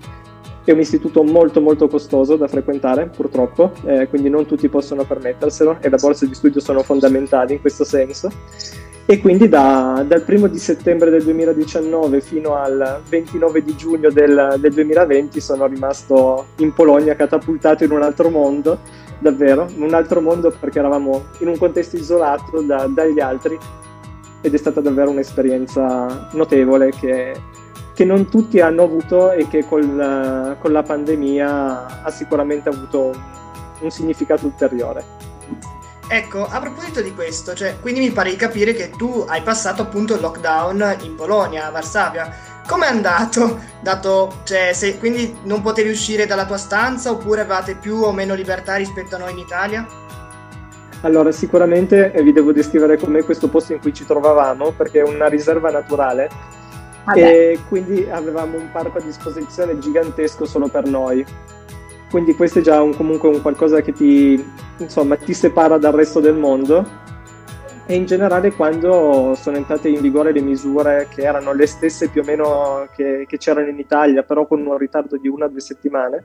è 0.71 0.73
un 0.73 0.79
istituto 0.79 1.23
molto 1.23 1.61
molto 1.61 1.87
costoso 1.87 2.35
da 2.35 2.47
frequentare 2.47 3.07
purtroppo, 3.07 3.71
eh, 3.85 4.07
quindi 4.09 4.29
non 4.29 4.45
tutti 4.45 4.67
possono 4.67 5.03
permetterselo 5.03 5.77
e 5.79 5.89
le 5.89 5.97
borse 5.97 6.27
di 6.27 6.33
studio 6.33 6.59
sono 6.59 6.81
fondamentali 6.81 7.53
in 7.53 7.61
questo 7.61 7.83
senso. 7.83 8.29
E 9.07 9.19
quindi 9.19 9.47
da, 9.47 10.03
dal 10.07 10.23
primo 10.23 10.47
di 10.47 10.57
settembre 10.57 11.11
del 11.11 11.23
2019 11.23 12.21
fino 12.21 12.55
al 12.55 13.01
29 13.07 13.63
di 13.63 13.75
giugno 13.75 14.09
del, 14.09 14.55
del, 14.57 14.73
2020 14.73 15.39
sono 15.39 15.67
rimasto 15.67 16.47
in 16.57 16.73
Polonia 16.73 17.15
catapultato 17.15 17.83
in 17.83 17.91
un 17.91 18.01
altro 18.01 18.31
mondo, 18.31 18.79
davvero, 19.19 19.67
un 19.77 19.93
altro 19.93 20.21
mondo 20.21 20.51
perché 20.59 20.79
eravamo 20.79 21.25
in 21.39 21.49
un 21.49 21.57
contesto 21.59 21.97
isolato 21.97 22.61
da, 22.61 22.87
dagli 22.87 23.19
altri 23.19 23.55
ed 24.41 24.53
è 24.53 24.57
stata 24.57 24.81
davvero 24.81 25.11
un'esperienza 25.11 26.29
notevole 26.33 26.89
che, 26.89 27.33
che 27.95 28.03
non 28.03 28.29
tutti 28.29 28.59
hanno 28.59 28.83
avuto 28.83 29.31
e 29.31 29.47
che 29.47 29.65
col, 29.65 30.57
con 30.59 30.71
la 30.73 30.83
pandemia 30.83 32.03
ha 32.03 32.11
sicuramente 32.11 32.67
avuto 32.67 33.13
un, 33.79 33.89
significato 33.89 34.45
ulteriore. 34.45 35.03
Ecco, 36.07 36.45
a 36.45 36.59
proposito 36.59 37.01
di 37.01 37.13
questo, 37.15 37.55
cioè, 37.55 37.79
quindi 37.79 38.01
mi 38.01 38.11
pare 38.11 38.29
di 38.31 38.35
capire 38.35 38.73
che 38.73 38.91
tu 38.91 39.25
hai 39.27 39.41
passato 39.41 39.81
appunto 39.81 40.13
il 40.13 40.19
lockdown 40.19 40.97
in 41.01 41.15
Polonia, 41.15 41.67
a 41.67 41.71
Varsavia. 41.71 42.29
Com'è 42.67 42.87
andato? 42.87 43.59
Dato, 43.81 44.41
cioè, 44.43 44.73
se, 44.73 44.97
quindi 44.99 45.37
non 45.43 45.61
potevi 45.61 45.89
uscire 45.89 46.25
dalla 46.25 46.45
tua 46.45 46.57
stanza 46.57 47.11
oppure 47.11 47.41
avevate 47.41 47.75
più 47.75 47.95
o 47.95 48.11
meno 48.11 48.35
libertà 48.35 48.75
rispetto 48.75 49.15
a 49.15 49.19
noi 49.19 49.31
in 49.31 49.37
Italia? 49.39 49.87
Allora, 51.01 51.31
sicuramente 51.31 52.11
eh, 52.11 52.23
vi 52.23 52.33
devo 52.33 52.51
descrivere 52.51 52.97
com'è 52.97 53.23
questo 53.23 53.47
posto 53.47 53.73
in 53.73 53.79
cui 53.79 53.93
ci 53.93 54.05
trovavamo, 54.05 54.71
perché 54.71 54.99
è 54.99 55.03
una 55.03 55.27
riserva 55.27 55.69
naturale. 55.71 56.29
E 57.13 57.59
quindi 57.67 58.07
avevamo 58.09 58.57
un 58.57 58.69
parco 58.71 58.97
a 58.97 59.01
disposizione 59.01 59.77
gigantesco 59.77 60.45
solo 60.45 60.67
per 60.67 60.87
noi. 60.87 61.25
Quindi 62.09 62.33
questo 62.33 62.59
è 62.59 62.61
già 62.61 62.81
un, 62.81 62.95
comunque 62.95 63.29
un 63.29 63.41
qualcosa 63.41 63.81
che 63.81 63.91
ti, 63.91 64.43
insomma, 64.77 65.15
ti 65.17 65.33
separa 65.33 65.77
dal 65.77 65.93
resto 65.93 66.19
del 66.19 66.35
mondo. 66.35 67.03
E 67.87 67.93
in 67.93 68.05
generale 68.05 68.51
quando 68.51 69.35
sono 69.35 69.57
entrate 69.57 69.89
in 69.89 70.01
vigore 70.01 70.31
le 70.31 70.41
misure 70.41 71.07
che 71.13 71.21
erano 71.21 71.53
le 71.53 71.67
stesse 71.67 72.09
più 72.09 72.21
o 72.21 72.23
meno 72.25 72.87
che, 72.95 73.25
che 73.27 73.37
c'erano 73.37 73.69
in 73.69 73.77
Italia, 73.77 74.23
però 74.23 74.47
con 74.47 74.65
un 74.65 74.75
ritardo 74.77 75.17
di 75.17 75.27
una 75.27 75.45
o 75.45 75.49
due 75.49 75.59
settimane, 75.59 76.23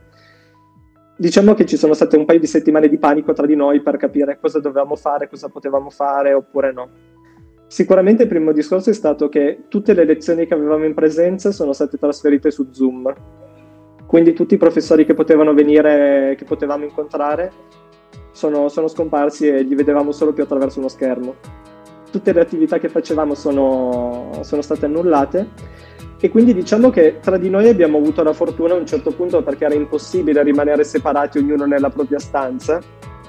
diciamo 1.19 1.53
che 1.53 1.67
ci 1.67 1.77
sono 1.77 1.93
state 1.93 2.17
un 2.17 2.25
paio 2.25 2.39
di 2.39 2.47
settimane 2.47 2.89
di 2.89 2.97
panico 2.97 3.35
tra 3.35 3.45
di 3.45 3.55
noi 3.55 3.83
per 3.83 3.99
capire 3.99 4.39
cosa 4.41 4.59
dovevamo 4.59 4.97
fare, 4.97 5.29
cosa 5.29 5.49
potevamo 5.49 5.91
fare 5.91 6.33
oppure 6.33 6.73
no. 6.73 6.89
Sicuramente 7.71 8.25
il 8.25 8.29
primo 8.29 8.51
discorso 8.51 8.91
è 8.91 8.93
stato 8.93 9.29
che 9.29 9.67
tutte 9.69 9.95
le 9.95 10.05
lezioni 10.05 10.45
che 10.45 10.55
avevamo 10.55 10.87
in 10.87 10.93
presenza 10.93 11.53
sono 11.53 11.73
state 11.73 11.99
trasferite 11.99 12.51
su 12.51 12.67
Zoom 12.73 13.15
Quindi 14.07 14.33
tutti 14.33 14.55
i 14.55 14.57
professori 14.57 15.07
che 15.07 15.15
potevano 15.15 15.55
venire, 15.55 16.35
che 16.37 16.45
potevamo 16.45 16.83
incontrare, 16.83 17.53
sono, 18.33 18.69
sono 18.69 18.89
scomparsi 18.89 19.47
e 19.47 19.63
li 19.63 19.77
vedevamo 19.77 20.11
solo 20.11 20.33
più 20.33 20.43
attraverso 20.43 20.81
uno 20.81 20.89
schermo. 20.89 21.37
Tutte 22.11 22.33
le 22.33 22.41
attività 22.41 22.81
che 22.81 22.89
facevamo 22.89 23.37
sono, 23.37 24.41
sono 24.41 24.63
state 24.63 24.87
annullate 24.87 25.51
e 26.19 26.29
quindi 26.29 26.53
diciamo 26.53 26.91
che 26.91 27.19
tra 27.21 27.37
di 27.37 27.51
noi 27.51 27.69
abbiamo 27.69 27.99
avuto 27.99 28.25
la 28.25 28.33
fortuna 28.33 28.75
a 28.75 28.79
un 28.79 28.87
certo 28.87 29.13
punto 29.13 29.45
perché 29.45 29.67
era 29.67 29.75
impossibile 29.75 30.43
rimanere 30.43 30.83
separati 30.83 31.39
ognuno 31.39 31.67
nella 31.67 31.91
propria 31.91 32.19
stanza. 32.19 32.81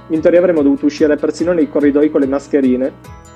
In 0.07 0.19
teoria 0.19 0.39
avremmo 0.39 0.63
dovuto 0.63 0.87
uscire 0.87 1.15
persino 1.15 1.53
nei 1.53 1.69
corridoi 1.69 2.09
con 2.09 2.21
le 2.21 2.27
mascherine. 2.27 3.29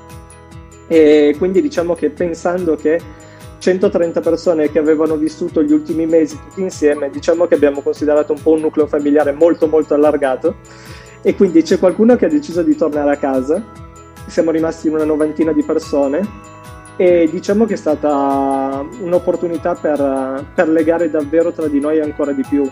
E 0.87 1.35
quindi 1.37 1.61
diciamo 1.61 1.95
che 1.95 2.09
pensando 2.09 2.75
che 2.75 3.01
130 3.57 4.21
persone 4.21 4.69
che 4.69 4.77
avevano 4.77 5.15
vissuto 5.15 5.63
gli 5.63 5.71
ultimi 5.71 6.05
mesi 6.05 6.37
tutti 6.39 6.61
insieme, 6.61 7.09
diciamo 7.09 7.47
che 7.47 7.55
abbiamo 7.55 7.81
considerato 7.81 8.33
un 8.33 8.41
po' 8.41 8.51
un 8.51 8.61
nucleo 8.61 8.85
familiare 8.85 9.31
molto 9.31 9.67
molto 9.67 9.93
allargato. 9.93 10.57
E 11.21 11.35
quindi 11.35 11.63
c'è 11.63 11.79
qualcuno 11.79 12.15
che 12.15 12.25
ha 12.25 12.29
deciso 12.29 12.61
di 12.61 12.75
tornare 12.75 13.11
a 13.11 13.17
casa. 13.17 13.63
Siamo 14.27 14.51
rimasti 14.51 14.87
in 14.87 14.93
una 14.93 15.05
novantina 15.05 15.51
di 15.51 15.63
persone. 15.63 16.53
E 16.97 17.27
diciamo 17.29 17.65
che 17.65 17.73
è 17.73 17.77
stata 17.77 18.85
un'opportunità 19.01 19.73
per, 19.73 20.45
per, 20.53 20.69
legare 20.69 21.09
davvero 21.09 21.51
tra 21.51 21.67
di 21.67 21.79
noi 21.79 21.99
ancora 21.99 22.31
di 22.31 22.43
più. 22.47 22.69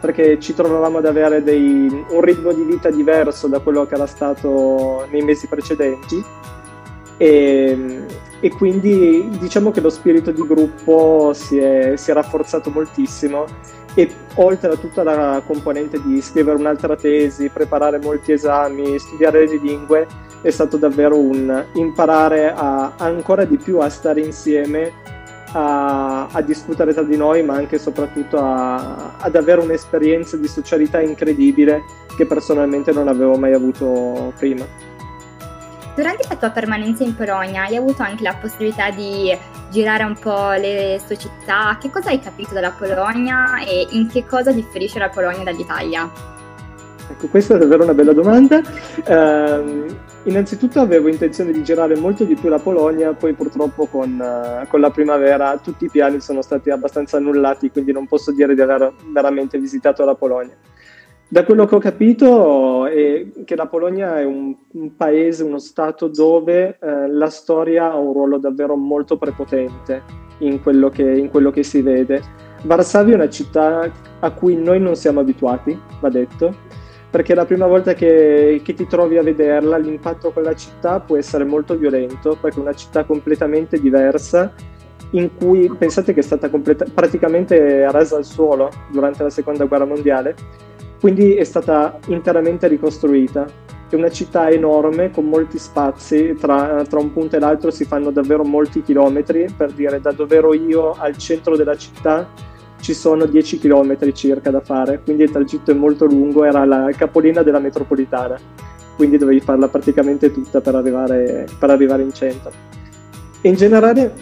Perché 0.00 0.38
ci 0.38 0.54
trovavamo 0.54 0.98
ad 0.98 1.06
avere 1.06 1.42
dei, 1.42 2.04
un 2.10 2.20
ritmo 2.20 2.52
di 2.52 2.62
vita 2.62 2.90
diverso 2.90 3.48
da 3.48 3.60
quello 3.60 3.86
che 3.86 3.94
era 3.94 4.06
stato 4.06 5.06
nei 5.10 5.22
mesi 5.22 5.46
precedenti 5.46 6.22
e, 7.20 8.06
e 8.40 8.48
quindi 8.48 9.28
diciamo 9.38 9.70
che 9.70 9.82
lo 9.82 9.90
spirito 9.90 10.30
di 10.30 10.40
gruppo 10.40 11.32
si 11.34 11.58
è, 11.58 11.92
si 11.96 12.10
è 12.10 12.14
rafforzato 12.14 12.70
moltissimo 12.70 13.44
e 13.92 14.10
oltre 14.36 14.72
a 14.72 14.76
tutta 14.76 15.02
la 15.02 15.42
componente 15.44 16.00
di 16.02 16.22
scrivere 16.22 16.56
un'altra 16.56 16.96
tesi, 16.96 17.50
preparare 17.50 17.98
molti 17.98 18.32
esami, 18.32 18.98
studiare 18.98 19.46
le 19.46 19.58
lingue, 19.58 20.06
è 20.40 20.48
stato 20.48 20.78
davvero 20.78 21.18
un 21.18 21.62
imparare 21.74 22.54
a, 22.56 22.94
ancora 22.96 23.44
di 23.44 23.58
più 23.58 23.80
a 23.80 23.90
stare 23.90 24.22
insieme, 24.22 24.90
a, 25.52 26.26
a 26.28 26.40
discutere 26.40 26.94
tra 26.94 27.02
di 27.02 27.18
noi, 27.18 27.42
ma 27.42 27.54
anche 27.54 27.76
e 27.76 27.80
soprattutto 27.80 28.38
a, 28.38 29.16
ad 29.18 29.36
avere 29.36 29.60
un'esperienza 29.60 30.38
di 30.38 30.48
socialità 30.48 31.02
incredibile 31.02 31.82
che 32.16 32.24
personalmente 32.24 32.92
non 32.92 33.08
avevo 33.08 33.36
mai 33.36 33.52
avuto 33.52 34.32
prima. 34.38 34.88
Durante 35.94 36.26
la 36.28 36.36
tua 36.36 36.50
permanenza 36.50 37.02
in 37.02 37.14
Polonia 37.14 37.64
hai 37.64 37.76
avuto 37.76 38.02
anche 38.02 38.22
la 38.22 38.36
possibilità 38.40 38.90
di 38.90 39.36
girare 39.70 40.04
un 40.04 40.16
po' 40.18 40.52
le 40.52 41.00
sue 41.04 41.18
città. 41.18 41.76
Che 41.80 41.90
cosa 41.90 42.10
hai 42.10 42.20
capito 42.20 42.54
dalla 42.54 42.70
Polonia 42.70 43.58
e 43.64 43.86
in 43.90 44.08
che 44.08 44.24
cosa 44.24 44.52
differisce 44.52 44.98
la 44.98 45.08
Polonia 45.08 45.42
dall'Italia? 45.42 46.10
Ecco, 47.10 47.26
questa 47.26 47.56
è 47.56 47.58
davvero 47.58 47.82
una 47.82 47.94
bella 47.94 48.12
domanda. 48.12 48.62
Uh, 49.04 49.84
innanzitutto 50.24 50.78
avevo 50.78 51.08
intenzione 51.08 51.50
di 51.50 51.62
girare 51.64 51.96
molto 51.96 52.22
di 52.22 52.36
più 52.36 52.48
la 52.48 52.60
Polonia, 52.60 53.12
poi 53.12 53.32
purtroppo 53.32 53.86
con, 53.86 54.12
uh, 54.12 54.68
con, 54.68 54.80
la 54.80 54.90
primavera 54.90 55.58
tutti 55.58 55.86
i 55.86 55.90
piani 55.90 56.20
sono 56.20 56.40
stati 56.40 56.70
abbastanza 56.70 57.16
annullati, 57.16 57.72
quindi 57.72 57.90
non 57.90 58.06
posso 58.06 58.30
dire 58.30 58.54
di 58.54 58.60
aver 58.60 58.92
veramente 59.12 59.58
visitato 59.58 60.04
la 60.04 60.14
Polonia. 60.14 60.54
Da 61.32 61.44
quello 61.44 61.64
che 61.64 61.76
ho 61.76 61.78
capito 61.78 62.86
è 62.86 63.24
che 63.44 63.54
la 63.54 63.68
Polonia 63.68 64.18
è 64.18 64.24
un, 64.24 64.52
un 64.72 64.96
paese, 64.96 65.44
uno 65.44 65.60
stato 65.60 66.08
dove 66.08 66.76
uh, 66.80 67.06
la 67.06 67.30
storia 67.30 67.92
ha 67.92 67.96
un 67.96 68.12
ruolo 68.12 68.38
davvero 68.38 68.74
molto 68.74 69.16
prepotente 69.16 70.02
in 70.38 70.60
quello 70.60 70.88
che, 70.88 71.08
in 71.08 71.30
quello 71.30 71.52
che 71.52 71.62
si 71.62 71.82
vede. 71.82 72.20
Varsavia 72.64 73.12
è 73.12 73.14
una 73.14 73.28
città 73.28 73.88
a 74.18 74.30
cui 74.32 74.56
noi 74.56 74.80
non 74.80 74.96
siamo 74.96 75.20
abituati, 75.20 75.80
va 76.00 76.08
detto, 76.08 76.52
perché 77.08 77.36
la 77.36 77.44
prima 77.44 77.68
volta 77.68 77.94
che, 77.94 78.60
che, 78.64 78.74
ti 78.74 78.88
trovi 78.88 79.16
a 79.16 79.22
vederla 79.22 79.76
l'impatto 79.76 80.32
con 80.32 80.42
la 80.42 80.56
città 80.56 80.98
può 80.98 81.16
essere 81.16 81.44
molto 81.44 81.76
violento, 81.76 82.36
perché 82.40 82.58
è 82.58 82.62
una 82.62 82.74
città 82.74 83.04
completamente 83.04 83.78
diversa 83.78 84.52
in 85.12 85.30
cui 85.36 85.72
pensate 85.78 86.12
che 86.12 86.20
è 86.20 86.24
stata 86.24 86.50
completa- 86.50 86.86
praticamente 86.92 87.88
rasa 87.88 88.16
al 88.16 88.24
suolo 88.24 88.68
durante 88.90 89.22
la 89.22 89.30
seconda 89.30 89.66
guerra 89.66 89.86
mondiale, 89.86 90.34
quindi 91.00 91.34
è 91.34 91.44
stata 91.44 91.98
interamente 92.08 92.68
ricostruita. 92.68 93.46
È 93.88 93.94
una 93.96 94.10
città 94.10 94.50
enorme 94.50 95.10
con 95.10 95.24
molti 95.24 95.58
spazi, 95.58 96.36
tra, 96.38 96.84
tra 96.88 97.00
un 97.00 97.12
punto 97.12 97.36
e 97.36 97.40
l'altro 97.40 97.72
si 97.72 97.84
fanno 97.84 98.10
davvero 98.10 98.44
molti 98.44 98.82
chilometri, 98.82 99.46
per 99.56 99.72
dire 99.72 100.00
da 100.00 100.12
dove 100.12 100.36
ero 100.36 100.54
io 100.54 100.92
al 100.92 101.16
centro 101.16 101.56
della 101.56 101.76
città 101.76 102.28
ci 102.80 102.94
sono 102.94 103.26
10 103.26 103.58
km 103.58 104.12
circa 104.12 104.50
da 104.50 104.60
fare, 104.60 105.00
quindi 105.02 105.24
il 105.24 105.30
tragitto 105.30 105.70
è 105.70 105.74
molto 105.74 106.06
lungo, 106.06 106.44
era 106.44 106.64
la 106.64 106.90
capolina 106.96 107.42
della 107.42 107.58
metropolitana, 107.58 108.38
quindi 108.96 109.18
dovevi 109.18 109.40
farla 109.40 109.68
praticamente 109.68 110.30
tutta 110.30 110.60
per 110.60 110.74
arrivare, 110.74 111.46
per 111.58 111.70
arrivare 111.70 112.02
in 112.02 112.12
centro. 112.12 112.50
In 113.42 113.54
generale 113.54 114.12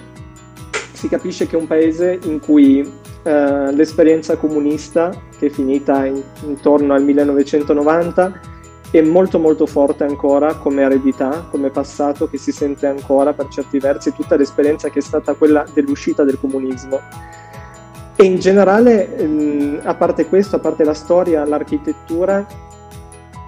si 0.93 1.09
capisce 1.09 1.47
che 1.47 1.57
è 1.57 1.61
un 1.61 1.67
paese 1.67 2.19
in 2.25 2.41
cui 2.41 2.89
eh, 3.23 3.73
l'esperienza 3.73 4.37
comunista, 4.37 5.11
che 5.39 5.47
è 5.47 5.51
finita 5.51 6.05
in, 6.07 6.23
intorno 6.45 6.95
al 6.95 7.03
1990, 7.03 8.41
è 8.91 9.03
molto 9.03 9.39
molto 9.39 9.67
forte 9.67 10.05
ancora 10.05 10.55
come 10.55 10.83
eredità, 10.83 11.47
come 11.51 11.71
passato 11.71 12.29
che 12.29 12.39
si 12.39 12.53
sente 12.53 12.87
ancora 12.87 13.35
per 13.35 13.49
certi 13.49 13.79
versi 13.79 14.13
tutta 14.13 14.37
l'esperienza 14.37 14.89
che 14.89 15.01
è 15.01 15.03
stata 15.03 15.35
quella 15.35 15.65
dell'uscita 15.75 16.25
del 16.25 16.39
comunismo 16.39 16.99
e 18.21 18.25
in 18.25 18.41
generale, 18.41 19.17
ehm, 19.17 19.81
a 19.85 19.95
parte 19.95 20.27
questo, 20.27 20.57
a 20.57 20.59
parte 20.59 20.83
la 20.83 20.93
storia, 20.93 21.45
l'architettura, 21.45 22.45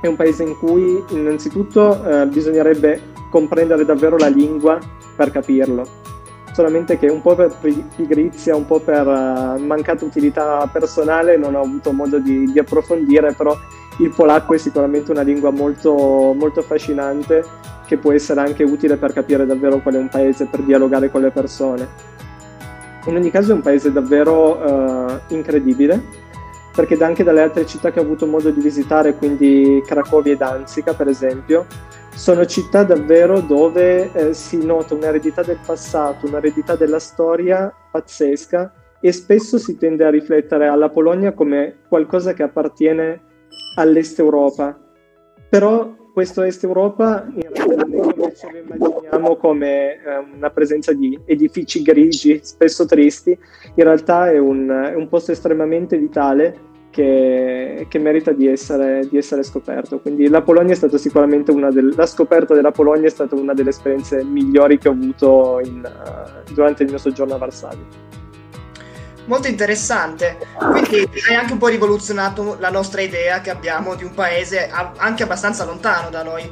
è 0.00 0.06
un 0.06 0.14
paese 0.14 0.44
in 0.44 0.56
cui 0.56 1.02
innanzitutto 1.08 2.04
eh, 2.04 2.26
bisognerebbe 2.26 3.02
comprendere 3.32 3.84
davvero 3.84 4.16
la 4.16 4.28
lingua 4.28 4.78
per 5.16 5.32
capirlo. 5.32 5.99
Solamente 6.60 6.98
che 6.98 7.06
un 7.06 7.22
po' 7.22 7.34
per 7.34 7.56
pigrizia, 7.96 8.54
un 8.54 8.66
po' 8.66 8.80
per 8.80 9.06
uh, 9.06 9.58
mancata 9.64 10.04
utilità 10.04 10.68
personale 10.70 11.38
non 11.38 11.54
ho 11.54 11.62
avuto 11.62 11.90
modo 11.90 12.18
di, 12.18 12.52
di, 12.52 12.58
approfondire, 12.58 13.32
però 13.32 13.56
il 13.96 14.10
polacco 14.10 14.52
è 14.52 14.58
sicuramente 14.58 15.10
una 15.10 15.22
lingua 15.22 15.48
molto, 15.48 16.34
molto 16.36 16.60
affascinante 16.60 17.42
che 17.86 17.96
può 17.96 18.12
essere 18.12 18.40
anche 18.40 18.62
utile 18.62 18.98
per 18.98 19.14
capire 19.14 19.46
davvero 19.46 19.78
qual 19.78 19.94
è 19.94 19.98
un 19.98 20.10
paese, 20.10 20.48
per 20.50 20.60
dialogare 20.60 21.10
con 21.10 21.22
le 21.22 21.30
persone. 21.30 21.88
In 23.06 23.16
ogni 23.16 23.30
caso 23.30 23.52
è 23.52 23.54
un 23.54 23.62
paese 23.62 23.90
davvero 23.90 24.58
uh, 24.58 25.18
incredibile, 25.28 25.98
perché 26.74 27.02
anche 27.02 27.24
dalle 27.24 27.40
altre 27.40 27.64
città 27.64 27.90
che 27.90 28.00
ho 28.00 28.02
avuto 28.02 28.26
modo 28.26 28.50
di 28.50 28.60
visitare, 28.60 29.14
quindi 29.14 29.82
Cracovia 29.86 30.34
e 30.34 30.36
Danzica 30.36 30.92
per 30.92 31.08
esempio, 31.08 31.64
sono 32.20 32.44
città 32.44 32.84
davvero 32.84 33.40
dove 33.40 34.12
eh, 34.12 34.34
si 34.34 34.62
nota 34.62 34.92
un'eredità 34.94 35.42
del 35.42 35.58
passato, 35.64 36.26
un'eredità 36.26 36.76
della 36.76 36.98
storia 36.98 37.72
pazzesca 37.90 38.74
e 39.00 39.10
spesso 39.10 39.56
si 39.56 39.78
tende 39.78 40.04
a 40.04 40.10
riflettere 40.10 40.66
alla 40.66 40.90
Polonia 40.90 41.32
come 41.32 41.78
qualcosa 41.88 42.34
che 42.34 42.42
appartiene 42.42 43.22
all'Est 43.76 44.18
Europa. 44.18 44.78
Però 45.48 45.96
questo 46.12 46.42
Est 46.42 46.62
Europa 46.62 47.26
in 47.32 47.40
realtà 47.40 47.86
noi 47.86 48.32
ce 48.34 48.50
lo 48.52 48.58
immaginiamo 48.58 49.36
come 49.36 49.94
eh, 49.94 50.16
una 50.36 50.50
presenza 50.50 50.92
di 50.92 51.18
edifici 51.24 51.80
grigi, 51.80 52.40
spesso 52.42 52.84
tristi, 52.84 53.30
in 53.30 53.84
realtà 53.84 54.30
è 54.30 54.36
un, 54.36 54.68
è 54.68 54.94
un 54.94 55.08
posto 55.08 55.32
estremamente 55.32 55.96
vitale 55.96 56.68
che, 56.90 57.86
che 57.88 57.98
merita 57.98 58.32
di 58.32 58.48
essere, 58.48 59.06
di 59.08 59.16
essere, 59.16 59.42
scoperto. 59.42 60.00
Quindi 60.00 60.28
la 60.28 60.42
Polonia 60.42 60.72
è 60.72 60.76
stata 60.76 60.98
sicuramente 60.98 61.50
una 61.50 61.70
delle, 61.70 61.94
la 61.94 62.06
scoperta 62.06 62.54
della 62.54 62.72
Polonia 62.72 63.06
è 63.06 63.10
stata 63.10 63.34
una 63.34 63.54
delle 63.54 63.70
esperienze 63.70 64.22
migliori 64.24 64.78
che 64.78 64.88
ho 64.88 64.92
avuto 64.92 65.60
in, 65.64 65.82
uh, 65.82 66.52
durante 66.52 66.82
il 66.82 66.88
mio 66.88 66.98
soggiorno 66.98 67.34
a 67.34 67.38
Varsavia 67.38 68.08
molto 69.30 69.46
interessante. 69.46 70.38
Quindi 70.58 71.08
hai 71.28 71.36
anche 71.36 71.52
un 71.52 71.58
po' 71.58 71.68
rivoluzionato 71.68 72.56
la 72.58 72.70
nostra 72.70 73.00
idea 73.00 73.40
che 73.40 73.50
abbiamo 73.50 73.94
di 73.94 74.02
un 74.02 74.12
paese 74.12 74.68
anche 74.68 75.22
abbastanza 75.22 75.64
lontano 75.64 76.10
da 76.10 76.24
noi. 76.24 76.50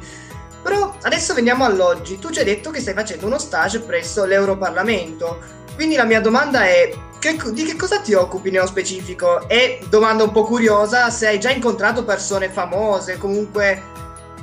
Però 0.63 0.95
adesso 1.01 1.33
veniamo 1.33 1.65
all'oggi. 1.65 2.19
Tu 2.19 2.29
ci 2.29 2.39
hai 2.39 2.45
detto 2.45 2.71
che 2.71 2.79
stai 2.79 2.93
facendo 2.93 3.25
uno 3.25 3.37
stage 3.37 3.81
presso 3.81 4.23
l'Europarlamento. 4.23 5.39
Quindi 5.75 5.95
la 5.95 6.05
mia 6.05 6.21
domanda 6.21 6.63
è 6.63 6.89
che, 7.19 7.37
di 7.51 7.63
che 7.63 7.75
cosa 7.75 7.99
ti 7.99 8.13
occupi 8.13 8.49
nello 8.49 8.65
specifico? 8.65 9.47
E 9.47 9.81
domanda 9.89 10.23
un 10.23 10.31
po' 10.31 10.45
curiosa, 10.45 11.09
se 11.09 11.27
hai 11.27 11.39
già 11.39 11.51
incontrato 11.51 12.05
persone 12.05 12.49
famose, 12.49 13.17
comunque 13.17 13.81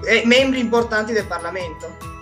eh, 0.05 0.23
membri 0.27 0.61
importanti 0.61 1.13
del 1.13 1.27
Parlamento. 1.27 2.15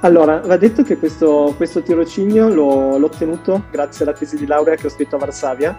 Allora, 0.00 0.40
va 0.40 0.56
detto 0.56 0.82
che 0.82 0.98
questo, 0.98 1.54
questo 1.56 1.82
tirocinio 1.82 2.48
l'ho, 2.48 2.98
l'ho, 2.98 3.06
ottenuto 3.06 3.64
grazie 3.70 4.04
alla 4.04 4.14
tesi 4.14 4.36
di 4.36 4.46
laurea 4.46 4.76
che 4.76 4.86
ho 4.86 4.90
scritto 4.90 5.16
a 5.16 5.18
Varsavia. 5.18 5.76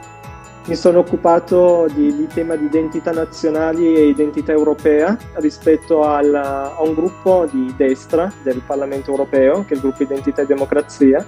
Mi 0.66 0.76
sono 0.76 1.00
occupato 1.00 1.86
di, 1.94 2.16
di 2.16 2.28
tema 2.34 2.56
di 2.56 2.66
identità 2.66 3.12
nazionali 3.12 3.94
e 3.94 4.08
identità 4.08 4.52
europea 4.52 5.16
rispetto 5.36 6.04
al, 6.04 6.34
a 6.34 6.82
un 6.82 6.96
gruppo 6.96 7.48
di 7.52 7.72
destra 7.78 8.34
del 8.42 8.64
Parlamento 8.66 9.12
europeo, 9.12 9.64
che 9.64 9.74
è 9.74 9.76
il 9.76 9.82
gruppo 9.82 10.02
Identità 10.02 10.42
e 10.42 10.48
Democrazia. 10.48 11.24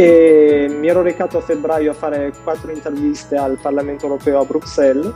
E 0.00 0.68
mi 0.70 0.86
ero 0.86 1.02
recato 1.02 1.38
a 1.38 1.40
febbraio 1.40 1.90
a 1.90 1.94
fare 1.94 2.32
quattro 2.44 2.70
interviste 2.70 3.34
al 3.34 3.58
Parlamento 3.60 4.06
europeo 4.06 4.38
a 4.38 4.44
Bruxelles 4.44 5.12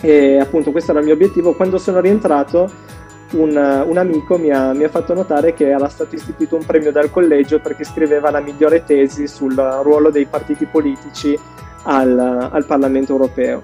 e 0.00 0.40
appunto 0.40 0.72
questo 0.72 0.90
era 0.90 0.98
il 0.98 1.06
mio 1.06 1.14
obiettivo. 1.14 1.54
Quando 1.54 1.78
sono 1.78 2.00
rientrato 2.00 2.68
un, 3.34 3.84
un 3.86 3.96
amico 3.96 4.38
mi 4.38 4.50
ha, 4.50 4.72
mi 4.72 4.82
ha, 4.82 4.88
fatto 4.88 5.14
notare 5.14 5.54
che 5.54 5.68
era 5.68 5.88
stato 5.88 6.16
istituito 6.16 6.56
un 6.56 6.64
premio 6.64 6.90
dal 6.90 7.12
collegio 7.12 7.60
perché 7.60 7.84
scriveva 7.84 8.32
la 8.32 8.40
migliore 8.40 8.82
tesi 8.82 9.28
sul 9.28 9.54
ruolo 9.54 10.10
dei 10.10 10.26
partiti 10.26 10.66
politici 10.66 11.38
al, 11.84 12.18
al 12.50 12.64
Parlamento 12.64 13.12
europeo. 13.12 13.60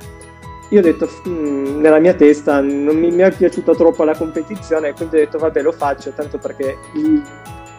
Io 0.68 0.78
ho 0.78 0.82
detto, 0.82 1.08
mm, 1.28 1.80
nella 1.80 1.98
mia 1.98 2.14
testa 2.14 2.60
non 2.60 2.96
mi, 2.96 3.10
mi, 3.10 3.22
è 3.22 3.32
piaciuta 3.32 3.74
troppo 3.74 4.04
la 4.04 4.16
competizione, 4.16 4.92
quindi 4.92 5.16
ho 5.16 5.18
detto 5.18 5.38
vabbè 5.38 5.62
lo 5.62 5.72
faccio, 5.72 6.12
tanto 6.12 6.38
perché 6.38 6.76
il, 6.94 7.20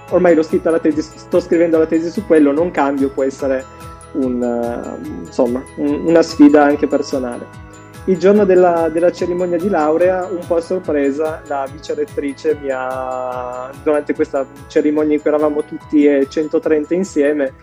ormai 0.09 0.35
l'ho 0.35 0.43
scritta 0.43 0.69
la 0.69 0.79
tesi, 0.79 1.01
sto 1.01 1.39
scrivendo 1.39 1.77
la 1.77 1.85
tesi 1.85 2.09
su 2.09 2.25
quello, 2.25 2.51
non 2.51 2.71
cambio, 2.71 3.09
può 3.09 3.23
essere 3.23 3.65
un, 4.13 4.41
uh, 4.41 5.25
insomma, 5.25 5.63
un, 5.77 6.05
una 6.05 6.21
sfida 6.21 6.63
anche 6.63 6.87
personale. 6.87 7.65
Il 8.05 8.17
giorno 8.17 8.45
della, 8.45 8.87
della, 8.87 9.11
cerimonia 9.11 9.57
di 9.57 9.67
laurea, 9.67 10.25
un 10.25 10.39
po' 10.47 10.55
a 10.55 10.61
sorpresa, 10.61 11.41
la 11.47 11.67
vice 11.69 11.93
rettrice 11.93 12.57
mi 12.61 12.69
ha, 12.71 13.69
durante 13.83 14.13
questa 14.13 14.45
cerimonia 14.67 15.15
in 15.15 15.21
cui 15.21 15.29
eravamo 15.29 15.63
tutti 15.65 16.05
e 16.05 16.25
130 16.29 16.93
insieme, 16.93 17.53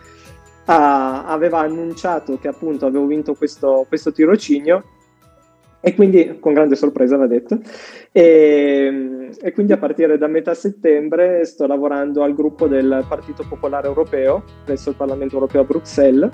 ha, 0.65 1.25
aveva 1.25 1.59
annunciato 1.59 2.37
che 2.39 2.47
appunto 2.47 2.85
avevo 2.85 3.07
vinto 3.07 3.33
questo, 3.33 3.85
questo 3.87 4.11
tirocinio 4.11 4.83
e 5.87 5.93
quindi, 5.93 6.37
con 6.39 6.53
grande 6.53 6.75
sorpresa 6.75 7.15
va 7.15 7.27
detto, 7.27 7.59
e, 8.11 9.29
e, 9.39 9.51
quindi 9.51 9.71
a 9.71 9.77
partire 9.77 10.17
da 10.17 10.25
metà 10.25 10.55
settembre 10.55 11.45
sto 11.45 11.67
lavorando 11.67 12.23
al 12.23 12.33
gruppo 12.33 12.67
del 12.67 13.05
Partito 13.07 13.45
Popolare 13.47 13.85
Europeo 13.85 14.41
presso 14.65 14.89
il 14.89 14.95
Parlamento 14.95 15.35
Europeo 15.35 15.61
a 15.61 15.63
Bruxelles. 15.65 16.31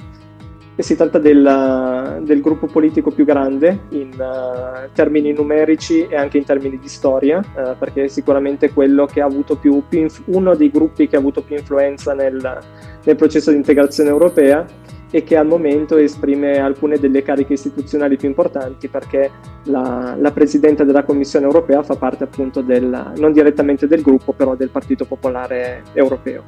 E 0.74 0.84
si 0.84 0.96
tratta 0.96 1.20
del, 1.20 2.22
del 2.24 2.40
gruppo 2.40 2.68
politico 2.68 3.12
più 3.12 3.26
grande 3.26 3.88
in 3.90 4.12
uh, 4.14 4.90
termini 4.94 5.34
numerici 5.34 6.08
e 6.08 6.16
anche 6.16 6.38
in 6.38 6.46
termini 6.46 6.80
di 6.80 6.88
storia, 6.88 7.40
uh, 7.40 7.78
perché 7.78 8.06
è 8.06 8.08
sicuramente 8.08 8.72
quello 8.72 9.06
che 9.06 9.20
ha 9.20 9.26
avuto 9.26 9.58
più, 9.58 9.84
più 9.90 10.00
inf- 10.00 10.24
uno 10.28 10.56
dei 10.56 10.72
gruppi 10.72 11.10
che 11.10 11.18
ha 11.18 11.20
avuto 11.20 11.44
più 11.44 11.58
influenza 11.58 12.14
nel, 12.14 12.60
nel 13.04 13.16
processo 13.18 13.52
di 13.52 13.58
integrazione 13.58 14.10
europea 14.10 14.66
e 15.12 15.24
che 15.24 15.36
al 15.36 15.46
momento 15.46 15.98
esprime 15.98 16.58
alcune 16.60 16.98
delle 16.98 17.22
cariche 17.22 17.54
istituzionali 17.54 18.16
più 18.16 18.30
importanti 18.30 18.88
perché 18.88 19.30
la, 19.66 20.16
la 20.18 20.32
Presidente 20.32 20.86
della 20.86 21.04
Commissione 21.04 21.46
europea 21.46 21.84
fa 21.84 21.96
parte 21.96 22.24
appunto 22.24 22.62
del, 22.62 23.12
non 23.18 23.34
direttamente 23.34 23.88
del 23.88 24.02
gruppo, 24.02 24.32
però 24.32 24.56
del 24.56 24.70
Partito 24.70 25.06
Popolare 25.06 25.84
Europeo. 25.94 26.44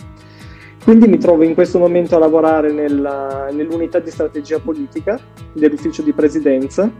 Quindi 0.84 1.08
mi 1.08 1.17
trovo 1.17 1.43
in 1.43 1.53
questo 1.53 1.77
momento 1.79 2.15
a 2.15 2.20
lavorare 2.20 2.72
nella, 2.72 3.50
nell'unità 3.51 4.00
di 4.00 4.12
strategia 4.12 4.60
politica 4.60 5.20
dell'ufficio 5.53 6.01
di 6.01 6.12
presidenza, 6.12 6.91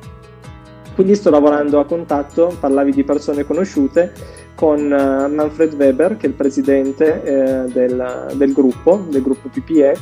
quindi 0.96 1.16
sto 1.16 1.30
lavorando 1.30 1.80
a 1.80 1.86
contatto, 1.86 2.56
parlavi 2.60 2.92
di 2.92 3.04
persone 3.04 3.46
conosciute, 3.46 4.14
con 4.56 4.80
uh, 4.80 5.34
Manfred 5.34 5.74
Weber, 5.74 6.18
che 6.18 6.28
è 6.28 6.30
il 6.30 6.36
presidente 6.36 7.24
eh, 7.24 7.72
del, 7.72 8.28
del 8.36 8.54
gruppo, 8.54 9.06
del 9.10 9.22
gruppo 9.22 9.50
PPE, 9.50 9.98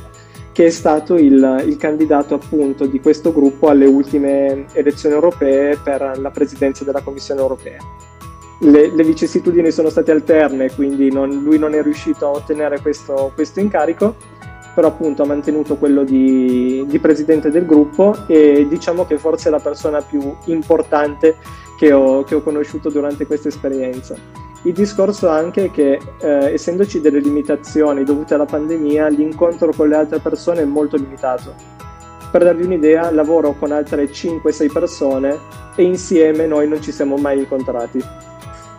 che 0.52 0.66
è 0.66 0.70
stato 0.70 1.16
il, 1.16 1.64
il, 1.66 1.78
candidato 1.78 2.36
appunto 2.36 2.86
di 2.86 3.00
questo 3.00 3.32
gruppo 3.32 3.70
alle 3.70 3.86
ultime 3.86 4.66
elezioni 4.74 5.16
europee 5.16 5.78
per 5.78 6.18
la 6.18 6.30
presidenza 6.30 6.84
della 6.84 7.02
Commissione 7.02 7.40
europea. 7.40 7.80
Le, 8.60 8.94
le 8.94 9.04
vicissitudini 9.04 9.72
sono 9.72 9.90
state 9.90 10.12
alterne, 10.12 10.72
quindi 10.72 11.12
non, 11.12 11.42
lui 11.42 11.58
non 11.58 11.74
è 11.74 11.82
riuscito 11.82 12.28
a 12.28 12.32
ottenere 12.32 12.80
questo, 12.82 13.32
questo, 13.34 13.60
incarico, 13.60 14.16
però 14.74 14.88
appunto 14.88 15.24
ha 15.24 15.26
mantenuto 15.26 15.76
quello 15.76 16.04
di, 16.04 16.86
di, 16.88 17.00
presidente 17.00 17.50
del 17.50 17.66
gruppo 17.66 18.16
e 18.28 18.66
diciamo 18.70 19.06
che 19.06 19.18
forse 19.18 19.50
è 19.50 19.52
la 19.52 19.60
persona 19.60 20.02
più 20.02 20.36
importante 20.46 21.38
che 21.78 21.92
ho, 21.92 22.24
che 22.24 22.36
ho 22.36 22.42
conosciuto 22.42 22.90
durante 22.90 23.26
questa 23.26 23.50
esperienza 23.50 24.16
il 24.64 24.74
discorso 24.74 25.28
anche 25.28 25.72
che, 25.72 26.00
eh, 26.20 26.54
essendoci 26.54 27.02
delle 27.02 27.20
limitazioni 27.20 28.04
dovute 28.04 28.36
alla 28.36 28.46
pandemia, 28.46 29.08
l'incontro 29.08 29.74
con 29.76 29.90
le 29.90 29.96
altre 29.96 30.20
persone 30.20 30.62
è 30.62 30.66
molto 30.66 30.98
limitato. 30.98 31.56
Per 32.32 32.44
darvi 32.44 32.64
un'idea, 32.64 33.12
lavoro 33.12 33.54
con 33.54 33.72
altre 33.72 34.06
5-6 34.06 34.72
persone 34.72 35.38
e 35.76 35.84
insieme 35.84 36.46
noi 36.46 36.68
non 36.68 36.82
ci 36.82 36.92
siamo 36.92 37.18
mai 37.18 37.40
incontrati. 37.40 38.00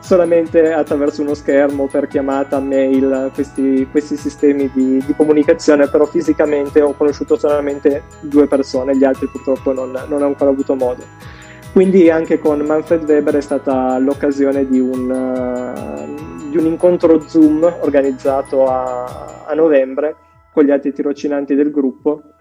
Solamente 0.02 0.72
attraverso 0.72 1.22
uno 1.22 1.34
schermo, 1.34 1.86
per 1.86 2.08
chiamata, 2.08 2.58
mail, 2.58 3.30
questi, 3.32 3.86
questi 3.88 4.16
sistemi 4.16 4.68
di, 4.74 5.00
di, 5.06 5.14
comunicazione, 5.14 5.88
però 5.88 6.06
fisicamente 6.06 6.82
ho 6.82 6.92
conosciuto 6.92 7.38
solamente 7.38 8.02
due 8.20 8.48
persone, 8.48 8.96
gli 8.96 9.04
altri 9.04 9.28
purtroppo 9.28 9.72
non, 9.72 9.92
non 10.08 10.22
ho 10.22 10.26
ancora 10.26 10.50
avuto 10.50 10.74
modo. 10.74 11.04
Quindi 11.72 12.10
anche 12.10 12.38
con 12.38 12.60
Manfred 12.60 13.04
Weber 13.04 13.36
è 13.36 13.40
stata 13.40 13.96
l'occasione 13.98 14.68
di 14.68 14.78
un, 14.78 15.08
uh, 15.08 16.50
di 16.50 16.56
un 16.58 16.66
incontro 16.66 17.26
Zoom 17.26 17.62
organizzato 17.80 18.66
a, 18.66 19.44
a, 19.46 19.54
novembre 19.54 20.16
con 20.52 20.64
gli 20.64 20.70
altri 20.70 20.92
tirocinanti 20.92 21.54
del 21.54 21.70
gruppo, 21.70 22.31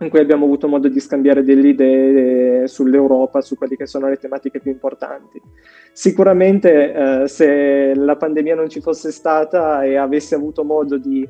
in 0.00 0.10
cui 0.10 0.20
abbiamo 0.20 0.44
avuto 0.44 0.68
modo 0.68 0.88
di 0.88 1.00
scambiare 1.00 1.42
delle 1.42 1.68
idee 1.68 2.68
sull'Europa, 2.68 3.40
su 3.40 3.56
quelle 3.56 3.76
che 3.76 3.86
sono 3.86 4.08
le 4.08 4.16
tematiche 4.16 4.60
più 4.60 4.70
importanti. 4.70 5.40
Sicuramente 5.92 6.92
eh, 7.22 7.28
se 7.28 7.94
la 7.94 8.16
pandemia 8.16 8.54
non 8.54 8.68
ci 8.68 8.80
fosse 8.80 9.10
stata 9.10 9.82
e 9.84 9.96
avessi 9.96 10.34
avuto 10.34 10.64
modo 10.64 10.98
di 10.98 11.26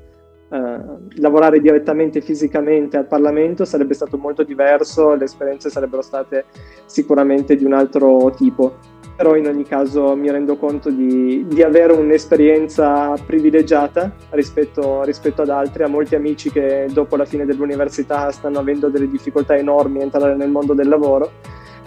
eh, 0.49 0.81
lavorare 1.17 1.61
direttamente 1.61 2.21
fisicamente 2.21 2.97
al 2.97 3.07
Parlamento 3.07 3.65
sarebbe 3.65 3.95
stato 3.95 4.17
molto 4.17 4.45
diverso, 4.45 5.15
le 5.15 5.25
esperienze 5.25 5.71
sarebbero 5.71 6.03
state 6.03 6.45
sicuramente 6.87 7.57
di 7.57 7.65
un 7.65 7.73
altro 7.73 8.33
tipo. 8.37 8.95
Però 9.17 9.35
in 9.35 9.47
ogni 9.47 9.65
caso 9.65 10.15
mi 10.15 10.31
rendo 10.31 10.57
conto 10.57 10.91
di, 10.91 11.47
di 11.49 11.63
avere 11.63 11.95
un'esperienza 11.95 13.15
privilegiata 13.25 14.15
rispetto, 14.31 15.03
rispetto 15.05 15.43
ad 15.43 15.49
altri. 15.49 15.85
A 15.85 15.89
molti 15.89 16.15
amici 16.15 16.51
che 16.51 16.87
dopo 16.93 17.17
la 17.17 17.25
fine 17.25 17.47
dell'università 17.47 18.31
stanno 18.31 18.59
avendo 18.59 18.89
delle 18.89 19.09
difficoltà 19.09 19.57
enormi 19.57 20.01
a 20.01 20.03
entrare 20.03 20.37
nel 20.37 20.51
mondo 20.51 20.75
del 20.75 20.89
lavoro. 20.89 21.31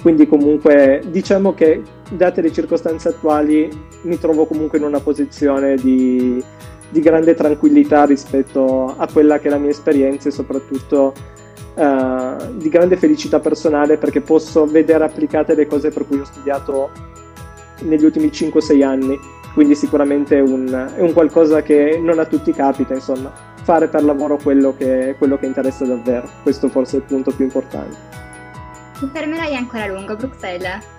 Quindi 0.02 0.28
comunque 0.28 1.04
diciamo 1.08 1.54
che 1.54 1.82
date 2.10 2.42
le 2.42 2.52
circostanze 2.52 3.10
attuali 3.10 3.70
mi 4.04 4.18
trovo 4.18 4.46
comunque 4.46 4.78
in 4.78 4.86
una 4.86 5.02
posizione 5.02 5.76
di, 5.76 6.42
di 6.89 7.00
grande 7.02 7.36
tranquillità 7.36 8.06
rispetto 8.06 8.96
a 8.98 9.08
quella 9.12 9.39
che 9.39 9.48
è 9.48 9.52
la 9.52 9.58
mia 9.58 9.72
esperienza 9.72 10.30
e 10.30 10.32
soprattutto 10.32 11.13
uh, 11.76 12.56
di 12.56 12.70
grande 12.70 12.96
felicità 12.96 13.39
personale 13.39 13.98
perché 13.98 14.22
posso 14.22 14.65
vedere 14.65 15.04
applicate 15.04 15.54
le 15.54 15.68
cose 15.68 15.89
per 15.89 16.08
cui 16.08 16.20
ho 16.20 16.26
studiato 16.26 16.92
negli 17.82 18.04
ultimi 18.04 18.28
5-6 18.28 18.84
anni. 18.84 19.20
Quindi 19.54 19.76
sicuramente 19.76 20.38
è 20.38 20.42
un, 20.42 20.92
è 20.96 21.02
un, 21.02 21.12
qualcosa 21.12 21.62
che 21.62 22.00
non 22.02 22.20
a 22.20 22.26
tutti 22.26 22.54
capita, 22.54 22.94
insomma, 22.94 23.32
fare 23.63 23.88
per 23.88 24.04
lavoro 24.04 24.38
quello 24.38 24.76
che, 24.78 25.15
quello 25.18 25.38
che 25.38 25.48
interessa 25.48 25.86
davvero. 25.86 26.30
Questo 26.44 26.70
forse 26.70 26.98
è 26.98 27.00
il 27.00 27.06
punto 27.06 27.32
più 27.32 27.46
importante. 27.46 27.98
Ti 29.00 29.10
fermerai 29.12 29.56
ancora 29.56 29.84
a 29.84 29.88
lungo, 29.88 30.15
Bruxelles? 30.15 30.98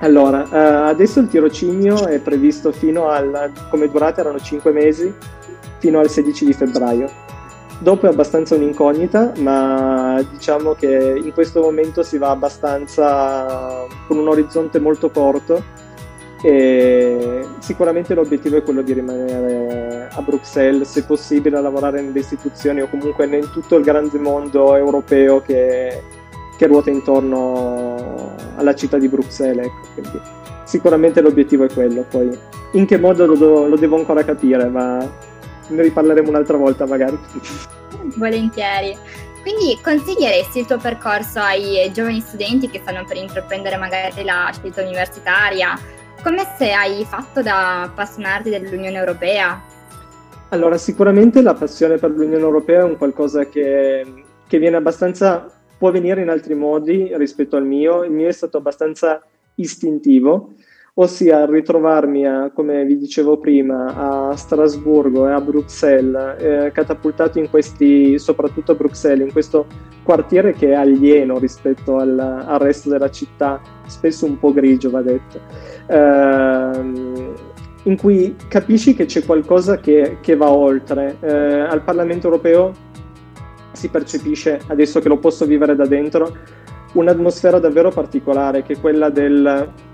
Allora, 0.00 0.42
uh, 0.42 0.88
adesso 0.88 1.18
il 1.20 1.28
tirocinio 1.28 2.06
è 2.06 2.20
previsto 2.20 2.70
fino 2.70 3.08
al, 3.08 3.50
come 3.70 3.90
durata 3.90 4.20
erano 4.20 4.38
5 4.38 4.70
mesi, 4.70 5.12
fino 5.78 5.98
al 5.98 6.08
16 6.08 6.44
di 6.44 6.52
febbraio. 6.52 7.10
Dopo 7.80 8.06
è 8.06 8.08
abbastanza 8.08 8.56
un'incognita, 8.56 9.34
ma 9.38 10.20
diciamo 10.32 10.74
che 10.74 11.20
in 11.22 11.32
questo 11.32 11.60
momento 11.60 12.02
si 12.02 12.18
va 12.18 12.30
abbastanza 12.30 13.86
con 14.08 14.18
un 14.18 14.26
orizzonte 14.26 14.80
molto 14.80 15.10
corto 15.10 15.62
e 16.42 17.44
sicuramente 17.58 18.14
l'obiettivo 18.14 18.56
è 18.56 18.62
quello 18.62 18.82
di 18.82 18.92
rimanere 18.92 20.08
a 20.10 20.22
Bruxelles, 20.22 20.90
se 20.90 21.04
possibile 21.04 21.56
a 21.56 21.60
lavorare 21.60 22.00
nelle 22.00 22.18
istituzioni 22.18 22.80
o 22.80 22.88
comunque 22.88 23.26
in 23.26 23.50
tutto 23.52 23.76
il 23.76 23.84
grande 23.84 24.18
mondo 24.18 24.74
europeo 24.74 25.40
che, 25.40 26.02
che 26.56 26.66
ruota 26.66 26.90
intorno 26.90 28.34
alla 28.56 28.74
città 28.74 28.98
di 28.98 29.08
Bruxelles. 29.08 29.66
Ecco. 29.94 30.20
Sicuramente 30.64 31.20
l'obiettivo 31.20 31.64
è 31.64 31.72
quello, 31.72 32.04
poi 32.08 32.36
in 32.72 32.86
che 32.86 32.98
modo 32.98 33.24
lo, 33.24 33.66
lo 33.66 33.76
devo 33.76 33.96
ancora 33.96 34.24
capire, 34.24 34.68
ma 34.68 34.98
ne 35.68 35.82
riparleremo 35.82 36.28
un'altra 36.28 36.56
volta 36.56 36.86
magari. 36.86 37.18
Volentieri. 38.16 38.96
Quindi 39.42 39.78
consiglieresti 39.82 40.58
il 40.58 40.66
tuo 40.66 40.78
percorso 40.78 41.40
ai 41.40 41.90
giovani 41.92 42.20
studenti 42.20 42.68
che 42.68 42.80
stanno 42.80 43.04
per 43.06 43.16
intraprendere 43.16 43.76
magari 43.76 44.24
la 44.24 44.50
scelta 44.52 44.82
universitaria? 44.82 45.78
Come 46.22 46.46
se 46.58 46.72
hai 46.72 47.04
fatto 47.04 47.42
da 47.42 47.82
appassionarti 47.82 48.50
dell'Unione 48.50 48.98
Europea? 48.98 49.62
Allora, 50.50 50.76
sicuramente 50.76 51.40
la 51.42 51.54
passione 51.54 51.96
per 51.96 52.10
l'Unione 52.10 52.42
Europea 52.42 52.80
è 52.80 52.84
un 52.84 52.96
qualcosa 52.96 53.46
che, 53.46 54.04
che 54.46 54.58
viene 54.58 54.76
abbastanza 54.76 55.46
può 55.78 55.90
venire 55.92 56.22
in 56.22 56.28
altri 56.28 56.54
modi 56.54 57.10
rispetto 57.14 57.56
al 57.56 57.64
mio. 57.64 58.02
Il 58.02 58.10
mio 58.10 58.28
è 58.28 58.32
stato 58.32 58.56
abbastanza 58.56 59.22
istintivo. 59.54 60.54
Ossia 61.00 61.46
ritrovarmi, 61.46 62.26
a, 62.26 62.50
come 62.52 62.84
vi 62.84 62.98
dicevo 62.98 63.38
prima, 63.38 64.30
a 64.30 64.36
Strasburgo 64.36 65.28
e 65.28 65.32
a 65.32 65.40
Bruxelles, 65.40 66.36
eh, 66.40 66.72
catapultato 66.72 67.38
in 67.38 67.48
questi, 67.48 68.18
soprattutto 68.18 68.72
a 68.72 68.74
Bruxelles, 68.74 69.24
in 69.24 69.32
questo 69.32 69.66
quartiere 70.02 70.52
che 70.54 70.70
è 70.70 70.74
alieno 70.74 71.38
rispetto 71.38 71.98
al, 71.98 72.18
al 72.18 72.58
resto 72.58 72.88
della 72.88 73.10
città, 73.10 73.60
spesso 73.86 74.26
un 74.26 74.38
po' 74.40 74.52
grigio 74.52 74.90
va 74.90 75.02
detto, 75.02 75.40
eh, 75.86 76.70
in 77.84 77.96
cui 77.96 78.34
capisci 78.48 78.94
che 78.94 79.04
c'è 79.04 79.24
qualcosa 79.24 79.78
che, 79.78 80.18
che 80.20 80.34
va 80.34 80.50
oltre. 80.50 81.16
Eh, 81.20 81.60
al 81.60 81.82
Parlamento 81.82 82.26
europeo 82.26 82.72
si 83.70 83.88
percepisce, 83.88 84.60
adesso 84.66 84.98
che 84.98 85.08
lo 85.08 85.18
posso 85.18 85.46
vivere 85.46 85.76
da 85.76 85.86
dentro, 85.86 86.36
un'atmosfera 86.94 87.60
davvero 87.60 87.90
particolare, 87.90 88.62
che 88.64 88.72
è 88.72 88.80
quella 88.80 89.10
del 89.10 89.86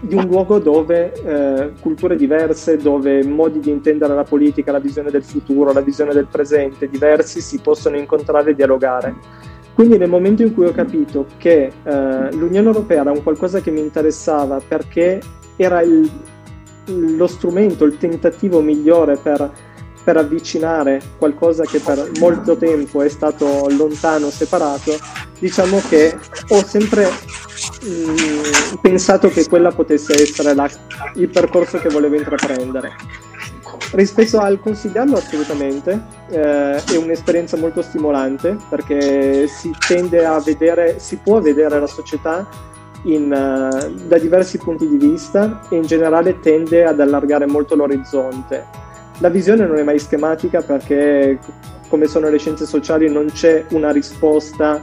di 0.00 0.14
un 0.14 0.26
luogo 0.26 0.58
dove 0.58 1.12
eh, 1.12 1.72
culture 1.80 2.16
diverse, 2.16 2.76
dove 2.76 3.24
modi 3.24 3.60
di 3.60 3.70
intendere 3.70 4.14
la 4.14 4.24
politica, 4.24 4.72
la 4.72 4.78
visione 4.78 5.10
del 5.10 5.24
futuro, 5.24 5.72
la 5.72 5.80
visione 5.80 6.12
del 6.12 6.26
presente 6.30 6.88
diversi 6.88 7.40
si 7.40 7.58
possono 7.58 7.96
incontrare 7.96 8.50
e 8.50 8.54
dialogare. 8.54 9.14
Quindi 9.74 9.96
nel 9.96 10.08
momento 10.08 10.42
in 10.42 10.54
cui 10.54 10.66
ho 10.66 10.72
capito 10.72 11.26
che 11.36 11.72
eh, 11.82 12.32
l'Unione 12.32 12.66
Europea 12.66 13.02
era 13.02 13.12
un 13.12 13.22
qualcosa 13.22 13.60
che 13.60 13.70
mi 13.70 13.80
interessava 13.80 14.60
perché 14.66 15.20
era 15.56 15.82
il, 15.82 16.10
lo 16.86 17.26
strumento, 17.26 17.84
il 17.84 17.96
tentativo 17.96 18.60
migliore 18.60 19.16
per, 19.16 19.50
per 20.02 20.16
avvicinare 20.16 21.00
qualcosa 21.18 21.64
che 21.64 21.80
per 21.80 22.10
molto 22.18 22.56
tempo 22.56 23.02
è 23.02 23.08
stato 23.08 23.68
lontano, 23.68 24.30
separato, 24.30 24.92
diciamo 25.38 25.80
che 25.88 26.16
ho 26.48 26.64
sempre 26.64 27.06
mh, 27.80 28.78
pensato 28.80 29.28
che 29.28 29.46
quella 29.46 29.70
potesse 29.70 30.20
essere 30.20 30.54
la, 30.54 30.68
il 31.14 31.28
percorso 31.28 31.78
che 31.78 31.88
volevo 31.88 32.16
intraprendere. 32.16 32.92
Rispetto 33.92 34.38
al 34.38 34.60
consigliarlo 34.60 35.16
assolutamente, 35.16 36.04
eh, 36.30 36.82
è 36.84 36.96
un'esperienza 36.96 37.56
molto 37.56 37.80
stimolante 37.80 38.56
perché 38.68 39.46
si 39.46 39.74
tende 39.86 40.24
a 40.24 40.38
vedere, 40.40 40.98
si 40.98 41.16
può 41.16 41.40
vedere 41.40 41.78
la 41.80 41.86
società 41.86 42.46
in, 43.04 43.24
uh, 43.32 44.06
da 44.06 44.18
diversi 44.18 44.58
punti 44.58 44.86
di 44.86 44.96
vista 44.96 45.62
e 45.70 45.76
in 45.76 45.82
generale 45.82 46.40
tende 46.40 46.84
ad 46.84 47.00
allargare 47.00 47.46
molto 47.46 47.76
l'orizzonte. 47.76 48.66
La 49.18 49.28
visione 49.28 49.66
non 49.66 49.76
è 49.76 49.82
mai 49.82 49.98
schematica 49.98 50.60
perché, 50.60 51.38
come 51.88 52.06
sono 52.06 52.28
le 52.28 52.38
scienze 52.38 52.66
sociali, 52.66 53.10
non 53.10 53.26
c'è 53.32 53.64
una 53.70 53.90
risposta 53.90 54.82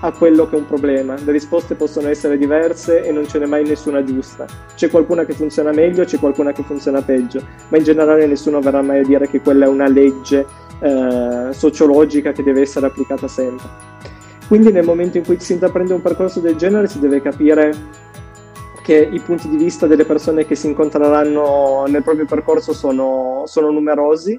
a 0.00 0.12
quello 0.12 0.48
che 0.48 0.56
è 0.56 0.58
un 0.58 0.66
problema. 0.66 1.14
Le 1.22 1.32
risposte 1.32 1.74
possono 1.74 2.08
essere 2.08 2.36
diverse 2.36 3.02
e 3.02 3.12
non 3.12 3.26
ce 3.26 3.38
n'è 3.38 3.46
mai 3.46 3.64
nessuna 3.64 4.04
giusta. 4.04 4.46
C'è 4.74 4.90
qualcuna 4.90 5.24
che 5.24 5.32
funziona 5.32 5.72
meglio, 5.72 6.04
c'è 6.04 6.18
qualcuna 6.18 6.52
che 6.52 6.62
funziona 6.62 7.02
peggio, 7.02 7.40
ma 7.68 7.78
in 7.78 7.84
generale 7.84 8.26
nessuno 8.26 8.60
verrà 8.60 8.82
mai 8.82 9.00
a 9.00 9.04
dire 9.04 9.28
che 9.28 9.40
quella 9.40 9.66
è 9.66 9.68
una 9.68 9.88
legge 9.88 10.44
eh, 10.80 11.48
sociologica 11.50 12.32
che 12.32 12.42
deve 12.42 12.60
essere 12.60 12.86
applicata 12.86 13.28
sempre. 13.28 13.94
Quindi 14.48 14.70
nel 14.70 14.84
momento 14.84 15.18
in 15.18 15.24
cui 15.24 15.40
si 15.40 15.54
intraprende 15.54 15.92
un 15.92 16.02
percorso 16.02 16.40
del 16.40 16.56
genere 16.56 16.86
si 16.86 17.00
deve 17.00 17.20
capire 17.20 17.72
che 18.84 19.08
i 19.10 19.18
punti 19.18 19.48
di 19.48 19.56
vista 19.56 19.88
delle 19.88 20.04
persone 20.04 20.46
che 20.46 20.54
si 20.54 20.68
incontreranno 20.68 21.86
nel 21.88 22.04
proprio 22.04 22.24
percorso 22.24 22.72
sono, 22.72 23.42
sono 23.46 23.72
numerosi 23.72 24.38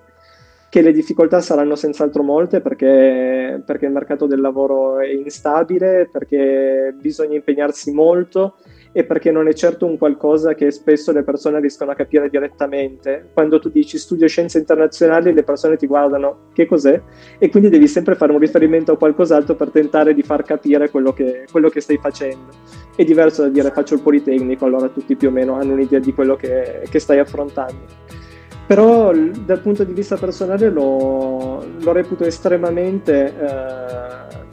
che 0.78 0.84
le 0.84 0.92
difficoltà 0.92 1.42
saranno 1.42 1.74
senz'altro 1.74 2.22
molte 2.22 2.62
perché, 2.62 3.64
perché, 3.66 3.88
il 3.88 3.92
mercato 3.92 4.28
del 4.28 4.40
lavoro 4.40 5.00
è 5.00 5.08
instabile, 5.08 6.08
perché 6.12 6.94
bisogna 7.02 7.34
impegnarsi 7.34 7.92
molto 7.92 8.58
e 8.92 9.04
perché 9.04 9.32
non 9.32 9.48
è 9.48 9.54
certo 9.54 9.88
un 9.88 9.98
qualcosa 9.98 10.54
che 10.54 10.70
spesso 10.70 11.12
le 11.12 11.24
persone 11.24 11.60
riescono 11.60 11.90
a 11.90 11.96
capire 11.96 12.30
direttamente. 12.30 13.28
Quando 13.34 13.58
tu 13.58 13.70
dici 13.70 13.98
studio 13.98 14.28
scienze 14.28 14.60
internazionali 14.60 15.34
le 15.34 15.42
persone 15.42 15.78
ti 15.78 15.88
guardano 15.88 16.50
che 16.54 16.68
cos'è 16.68 17.02
e 17.40 17.50
quindi 17.50 17.70
devi 17.70 17.88
sempre 17.88 18.14
fare 18.14 18.32
un 18.32 18.38
riferimento 18.38 18.92
a 18.92 18.98
qualcos'altro 18.98 19.56
per 19.56 19.72
tentare 19.72 20.14
di 20.14 20.22
far 20.22 20.44
capire 20.44 20.92
quello 20.92 21.12
che, 21.12 21.46
quello 21.52 21.70
che 21.70 21.82
stai 21.82 21.98
facendo. 21.98 22.50
È 22.96 23.04
diverso 23.04 23.42
da 23.42 23.50
dire 23.50 23.72
faccio 23.72 23.96
il 23.96 24.02
Politecnico, 24.02 24.66
allora 24.66 24.90
tutti 24.90 25.16
più 25.16 25.30
o 25.30 25.32
meno 25.32 25.56
hanno 25.56 25.74
un'idea 25.74 25.98
di 25.98 26.14
quello 26.14 26.36
che, 26.36 26.84
che 26.88 27.00
stai 27.00 27.18
affrontando 27.18 28.07
però 28.68 29.14
dal 29.14 29.62
punto 29.62 29.86
di 29.86 29.94
vista 29.94 30.18
personale 30.18 30.70
lo, 30.70 31.66
lo 31.80 31.92
reputo 31.94 32.26
estremamente 32.26 33.34
eh, 33.34 34.46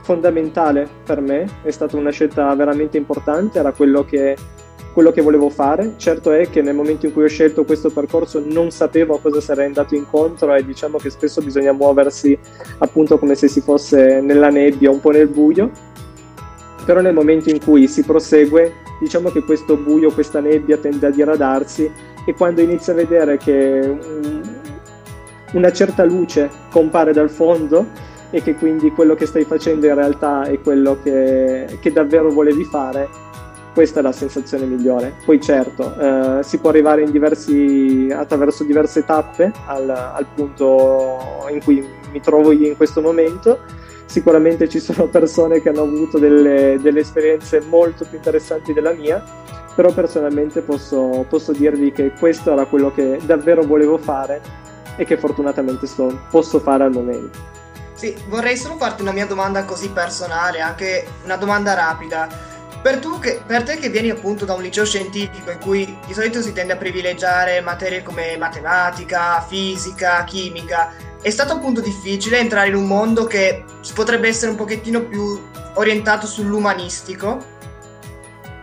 fondamentale 0.00 0.88
per 1.04 1.20
me, 1.20 1.46
è 1.62 1.70
stata 1.70 1.98
una 1.98 2.10
scelta 2.10 2.54
veramente 2.54 2.96
importante, 2.96 3.58
era 3.58 3.72
quello 3.72 4.06
che, 4.06 4.36
quello 4.94 5.10
che, 5.10 5.20
volevo 5.20 5.50
fare. 5.50 5.94
Certo 5.96 6.32
è 6.32 6.48
che 6.48 6.62
nel 6.62 6.74
momento 6.74 7.04
in 7.04 7.12
cui 7.12 7.24
ho 7.24 7.28
scelto 7.28 7.64
questo 7.64 7.90
percorso 7.90 8.42
non 8.42 8.70
sapevo 8.70 9.16
a 9.16 9.20
cosa 9.20 9.42
sarei 9.42 9.66
andato 9.66 9.94
incontro 9.94 10.54
e 10.54 10.64
diciamo 10.64 10.96
che 10.96 11.10
spesso 11.10 11.42
bisogna 11.42 11.72
muoversi 11.72 12.38
appunto 12.78 13.18
come 13.18 13.34
se 13.34 13.48
si 13.48 13.60
fosse 13.60 14.22
nella 14.22 14.48
nebbia, 14.48 14.90
un 14.90 15.00
po' 15.00 15.10
nel 15.10 15.28
buio, 15.28 15.70
però 16.86 17.02
nel 17.02 17.12
momento 17.12 17.50
in 17.50 17.62
cui 17.62 17.86
si 17.86 18.02
prosegue 18.02 18.84
diciamo 18.98 19.28
che 19.28 19.42
questo 19.42 19.76
buio, 19.76 20.10
questa 20.10 20.40
nebbia 20.40 20.78
tende 20.78 21.06
a 21.06 21.10
diradarsi 21.10 22.14
e 22.26 22.34
quando 22.34 22.60
inizi 22.60 22.90
a 22.90 22.94
vedere 22.94 23.38
che 23.38 23.98
una 25.52 25.72
certa 25.72 26.04
luce 26.04 26.50
compare 26.70 27.12
dal 27.12 27.30
fondo 27.30 27.86
e 28.30 28.42
che 28.42 28.54
quindi 28.54 28.90
quello 28.90 29.14
che 29.14 29.26
stai 29.26 29.44
facendo 29.44 29.86
in 29.86 29.94
realtà 29.94 30.42
è 30.42 30.60
quello 30.60 30.98
che, 31.02 31.78
che 31.80 31.92
davvero 31.92 32.30
volevi 32.30 32.64
fare, 32.64 33.08
questa 33.72 34.00
è 34.00 34.02
la 34.02 34.12
sensazione 34.12 34.66
migliore. 34.66 35.14
Poi 35.24 35.40
certo, 35.40 35.94
eh, 35.98 36.42
si 36.42 36.58
può 36.58 36.70
arrivare 36.70 37.08
diversi, 37.10 38.08
attraverso 38.12 38.64
diverse 38.64 39.04
tappe 39.04 39.52
al, 39.66 39.88
al 39.88 40.26
punto 40.34 41.46
in 41.50 41.62
cui 41.62 41.86
mi 42.10 42.20
trovo 42.20 42.50
io 42.50 42.66
in 42.66 42.76
questo 42.76 43.00
momento, 43.00 43.60
sicuramente 44.06 44.68
ci 44.68 44.80
sono 44.80 45.06
persone 45.06 45.62
che 45.62 45.68
hanno 45.68 45.82
avuto 45.82 46.18
delle, 46.18 46.78
delle 46.82 47.00
esperienze 47.00 47.60
molto 47.60 48.04
più 48.08 48.16
interessanti 48.16 48.72
della 48.72 48.92
mia 48.92 49.22
però 49.76 49.92
personalmente 49.92 50.62
posso, 50.62 51.26
posso 51.28 51.52
dirvi 51.52 51.92
che 51.92 52.12
questo 52.18 52.50
era 52.50 52.64
quello 52.64 52.90
che 52.92 53.20
davvero 53.24 53.62
volevo 53.62 53.98
fare 53.98 54.40
e 54.96 55.04
che 55.04 55.18
fortunatamente 55.18 55.86
sto, 55.86 56.22
posso 56.30 56.58
fare 56.58 56.82
al 56.82 56.92
momento. 56.92 57.38
Sì, 57.92 58.16
vorrei 58.28 58.56
solo 58.56 58.76
farti 58.76 59.02
una 59.02 59.12
mia 59.12 59.26
domanda 59.26 59.64
così 59.64 59.90
personale, 59.90 60.60
anche 60.60 61.06
una 61.24 61.36
domanda 61.36 61.74
rapida. 61.74 62.54
Per, 62.80 63.00
che, 63.20 63.42
per, 63.44 63.64
te 63.64 63.76
che 63.76 63.90
vieni 63.90 64.10
appunto 64.10 64.44
da 64.46 64.54
un 64.54 64.62
liceo 64.62 64.84
scientifico 64.86 65.50
in 65.50 65.58
cui 65.58 65.98
di 66.06 66.14
solito 66.14 66.40
si 66.40 66.52
tende 66.52 66.72
a 66.72 66.76
privilegiare 66.76 67.60
materie 67.60 68.02
come 68.02 68.36
matematica, 68.38 69.40
fisica, 69.42 70.24
chimica, 70.24 70.92
è 71.20 71.30
stato 71.30 71.54
appunto 71.54 71.80
difficile 71.80 72.38
entrare 72.38 72.68
in 72.68 72.76
un 72.76 72.86
mondo 72.86 73.26
che 73.26 73.64
potrebbe 73.92 74.28
essere 74.28 74.52
un 74.52 74.56
pochettino 74.56 75.02
più 75.02 75.38
orientato 75.74 76.26
sull'umanistico? 76.26 77.54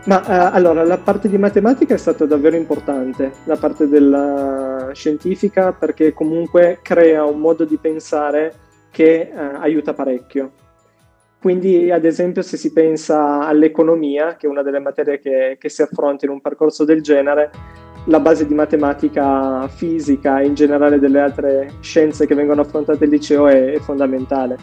Ma 0.04 0.18
uh, 0.18 0.54
allora, 0.54 0.84
la 0.84 0.98
parte 0.98 1.28
di 1.28 1.38
matematica 1.38 1.94
è 1.94 1.98
stata 1.98 2.26
davvero 2.26 2.56
importante, 2.56 3.32
la 3.44 3.56
parte 3.56 3.88
della 3.88 4.90
scientifica, 4.92 5.72
perché 5.72 6.12
comunque 6.12 6.80
crea 6.82 7.24
un 7.24 7.40
modo 7.40 7.64
di 7.64 7.78
pensare 7.78 8.52
che 8.90 9.30
uh, 9.32 9.60
aiuta 9.60 9.94
parecchio. 9.94 10.52
Quindi, 11.40 11.90
ad 11.90 12.04
esempio, 12.04 12.42
se 12.42 12.56
si 12.56 12.72
pensa 12.72 13.46
all'economia, 13.46 14.36
che 14.36 14.46
è 14.46 14.50
una 14.50 14.62
delle 14.62 14.78
materie 14.78 15.18
che, 15.20 15.56
che 15.58 15.68
si 15.68 15.82
affronta 15.82 16.26
in 16.26 16.32
un 16.32 16.40
percorso 16.40 16.84
del 16.84 17.02
genere, 17.02 17.50
la 18.06 18.20
base 18.20 18.46
di 18.46 18.54
matematica, 18.54 19.66
fisica 19.68 20.40
e 20.40 20.46
in 20.46 20.54
generale 20.54 20.98
delle 20.98 21.20
altre 21.20 21.72
scienze 21.80 22.26
che 22.26 22.34
vengono 22.34 22.60
affrontate 22.60 23.04
al 23.04 23.10
liceo 23.10 23.46
è, 23.46 23.72
è 23.72 23.78
fondamentale. 23.78 24.56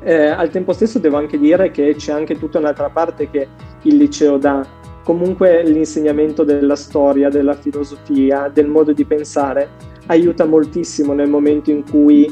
Eh, 0.00 0.26
al 0.26 0.50
tempo 0.50 0.72
stesso 0.72 0.98
devo 0.98 1.16
anche 1.16 1.38
dire 1.38 1.70
che 1.70 1.94
c'è 1.96 2.12
anche 2.12 2.38
tutta 2.38 2.58
un'altra 2.58 2.88
parte 2.88 3.30
che 3.30 3.48
il 3.82 3.96
liceo 3.96 4.36
dà. 4.36 4.66
Comunque 5.02 5.62
l'insegnamento 5.64 6.44
della 6.44 6.76
storia, 6.76 7.28
della 7.28 7.54
filosofia, 7.54 8.50
del 8.52 8.66
modo 8.66 8.92
di 8.92 9.04
pensare 9.04 9.70
aiuta 10.06 10.44
moltissimo 10.44 11.12
nel 11.12 11.28
momento 11.28 11.70
in 11.70 11.88
cui 11.88 12.24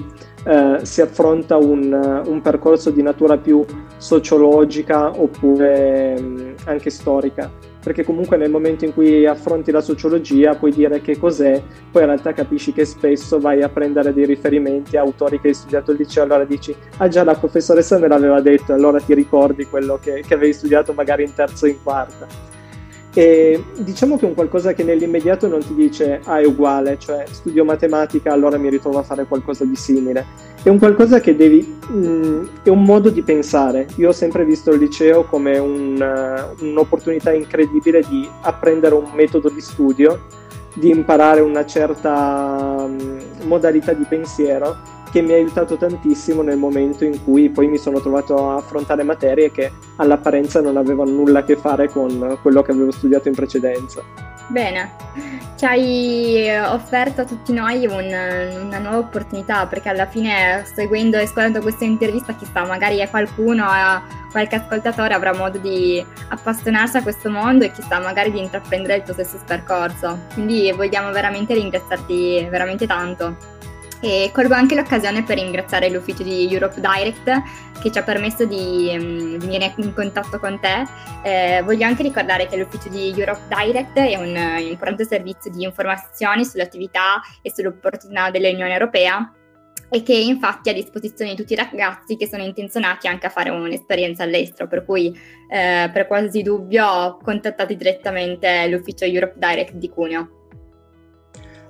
eh, 0.44 0.78
si 0.82 1.00
affronta 1.00 1.56
un, 1.56 2.22
un, 2.24 2.40
percorso 2.40 2.90
di 2.90 3.02
natura 3.02 3.36
più 3.36 3.64
sociologica 3.96 5.20
oppure 5.20 6.20
mh, 6.20 6.24
mm, 6.24 6.52
anche 6.64 6.90
storica 6.90 7.50
perché 7.86 8.02
comunque 8.02 8.36
nel 8.36 8.50
momento 8.50 8.84
in 8.84 8.92
cui 8.92 9.26
affronti 9.26 9.70
la 9.70 9.80
sociologia 9.80 10.56
puoi 10.56 10.72
dire 10.72 11.00
che 11.00 11.16
cos'è, 11.16 11.62
poi 11.92 12.02
in 12.02 12.08
realtà 12.08 12.32
capisci 12.32 12.72
che 12.72 12.84
spesso 12.84 13.38
vai 13.38 13.62
a 13.62 13.68
prendere 13.68 14.12
dei 14.12 14.26
riferimenti 14.26 14.96
a 14.96 15.02
autori 15.02 15.40
che 15.40 15.46
hai 15.46 15.54
studiato 15.54 15.92
al 15.92 15.96
liceo, 15.96 16.24
allora 16.24 16.44
dici, 16.44 16.74
ah 16.96 17.06
già 17.06 17.22
la 17.22 17.36
professoressa 17.36 18.00
me 18.00 18.08
l'aveva 18.08 18.40
detto, 18.40 18.72
allora 18.72 18.98
ti 18.98 19.14
ricordi 19.14 19.66
quello 19.66 20.00
che, 20.02 20.24
che 20.26 20.34
avevi 20.34 20.52
studiato 20.52 20.94
magari 20.94 21.22
in 21.22 21.32
terzo 21.32 21.66
o 21.66 21.68
in 21.68 21.80
quarta. 21.80 22.55
E 23.18 23.64
diciamo 23.78 24.18
che 24.18 24.26
è 24.26 24.28
un 24.28 24.34
qualcosa 24.34 24.74
che 24.74 24.84
nell'immediato 24.84 25.48
non 25.48 25.60
ti 25.60 25.74
dice 25.74 26.20
ah 26.24 26.38
è 26.38 26.44
uguale, 26.44 26.98
cioè 26.98 27.24
studio 27.30 27.64
matematica 27.64 28.30
allora 28.30 28.58
mi 28.58 28.68
ritrovo 28.68 28.98
a 28.98 29.02
fare 29.02 29.24
qualcosa 29.24 29.64
di 29.64 29.74
simile. 29.74 30.26
È 30.62 30.68
un 30.68 30.78
qualcosa 30.78 31.18
che 31.18 31.34
devi, 31.34 31.78
mh, 31.88 31.96
mm, 31.96 32.46
è 32.64 32.68
un 32.68 32.82
modo 32.82 33.08
di 33.08 33.22
pensare. 33.22 33.86
Io 33.96 34.10
ho 34.10 34.12
sempre 34.12 34.44
visto 34.44 34.70
il 34.70 34.80
liceo 34.80 35.24
come 35.24 35.56
un, 35.56 35.98
uh, 35.98 36.62
un'opportunità 36.62 37.32
incredibile 37.32 38.02
di 38.06 38.28
apprendere 38.42 38.94
un 38.94 39.08
metodo 39.14 39.48
di 39.48 39.62
studio, 39.62 40.26
di 40.74 40.90
imparare 40.90 41.40
una 41.40 41.64
certa 41.64 42.84
um, 42.86 43.18
modalità 43.44 43.94
di 43.94 44.04
pensiero 44.06 44.76
che 45.16 45.22
mi 45.22 45.32
ha 45.32 45.36
aiutato 45.36 45.78
tantissimo 45.78 46.42
nel 46.42 46.58
momento 46.58 47.06
in 47.06 47.24
cui 47.24 47.48
poi 47.48 47.68
mi 47.68 47.78
sono 47.78 48.02
trovato 48.02 48.50
a 48.50 48.56
affrontare 48.56 49.02
materie 49.02 49.50
che 49.50 49.72
all'apparenza 49.96 50.60
non 50.60 50.76
avevano 50.76 51.10
nulla 51.10 51.38
a 51.38 51.42
che 51.42 51.56
fare 51.56 51.88
con 51.88 52.38
quello 52.42 52.60
che 52.60 52.72
avevo 52.72 52.90
studiato 52.90 53.26
in 53.28 53.34
precedenza. 53.34 54.02
Bene, 54.48 54.90
ci 55.56 55.64
hai 55.64 56.54
offerto 56.66 57.22
a 57.22 57.24
tutti 57.24 57.54
noi 57.54 57.86
un, 57.86 58.66
una 58.66 58.78
nuova 58.78 58.98
opportunità 58.98 59.66
perché 59.66 59.88
alla 59.88 60.04
fine 60.04 60.66
seguendo 60.74 61.16
e 61.16 61.22
ascoltando 61.22 61.62
questa 61.62 61.84
intervista 61.86 62.34
chissà 62.34 62.66
magari 62.66 63.02
qualcuno, 63.08 63.64
qualche 64.30 64.56
ascoltatore 64.56 65.14
avrà 65.14 65.32
modo 65.32 65.56
di 65.56 66.04
appassionarsi 66.28 66.98
a 66.98 67.02
questo 67.02 67.30
mondo 67.30 67.64
e 67.64 67.72
chissà 67.72 68.00
magari 68.00 68.30
di 68.32 68.38
intraprendere 68.38 68.96
il 68.96 69.02
tuo 69.02 69.14
stesso 69.14 69.40
percorso. 69.46 70.18
Quindi 70.34 70.70
vogliamo 70.72 71.10
veramente 71.10 71.54
ringraziarti 71.54 72.48
veramente 72.50 72.86
tanto. 72.86 73.54
E 74.06 74.30
colgo 74.32 74.54
anche 74.54 74.76
l'occasione 74.76 75.24
per 75.24 75.36
ringraziare 75.36 75.90
l'ufficio 75.90 76.22
di 76.22 76.46
Europe 76.48 76.80
Direct 76.80 77.42
che 77.82 77.90
ci 77.90 77.98
ha 77.98 78.04
permesso 78.04 78.44
di, 78.44 78.88
um, 78.92 79.36
venire 79.38 79.74
in 79.78 79.92
contatto 79.94 80.38
con 80.38 80.60
te. 80.60 80.86
Eh, 81.24 81.60
voglio 81.64 81.86
anche 81.86 82.04
ricordare 82.04 82.46
che 82.46 82.56
l'ufficio 82.56 82.88
di 82.88 83.12
Europe 83.16 83.40
Direct 83.48 83.98
è 83.98 84.14
un 84.14 84.32
uh, 84.32 84.60
importante 84.60 85.04
servizio 85.04 85.50
di 85.50 85.64
informazioni 85.64 86.44
sull'attività 86.44 87.20
e 87.42 87.52
sull'opportunità 87.52 88.30
dell'Unione 88.30 88.74
Europea 88.74 89.28
e 89.90 90.02
che 90.04 90.14
infatti 90.14 90.68
è 90.68 90.72
a 90.72 90.76
disposizione 90.76 91.32
di 91.32 91.36
tutti 91.36 91.54
i 91.54 91.56
ragazzi 91.56 92.16
che 92.16 92.28
sono 92.28 92.44
intenzionati 92.44 93.08
anche 93.08 93.26
a 93.26 93.30
fare 93.30 93.50
un'esperienza 93.50 94.22
all'estero, 94.22 94.68
per 94.68 94.84
cui 94.84 95.08
eh, 95.50 95.90
per 95.92 96.06
qualsiasi 96.06 96.42
dubbio 96.42 97.18
contattate 97.20 97.74
direttamente 97.74 98.68
l'ufficio 98.68 99.04
Europe 99.04 99.34
Direct 99.36 99.72
di 99.72 99.88
Cuneo. 99.88 100.35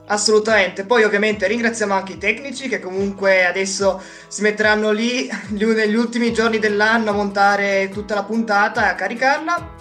Assolutamente, 0.09 0.85
poi 0.85 1.03
ovviamente 1.03 1.49
ringraziamo 1.49 1.92
anche 1.92 2.12
i 2.12 2.19
tecnici 2.19 2.69
che 2.69 2.79
comunque 2.79 3.45
adesso 3.45 4.01
si 4.29 4.40
metteranno 4.40 4.92
lì 4.92 5.29
negli 5.49 5.97
ultimi 5.97 6.33
giorni 6.33 6.61
dell'anno 6.61 7.11
a 7.11 7.14
montare 7.14 7.88
tutta 7.92 8.14
la 8.14 8.23
puntata 8.23 8.87
e 8.87 8.90
a 8.90 8.95
caricarla 8.95 9.75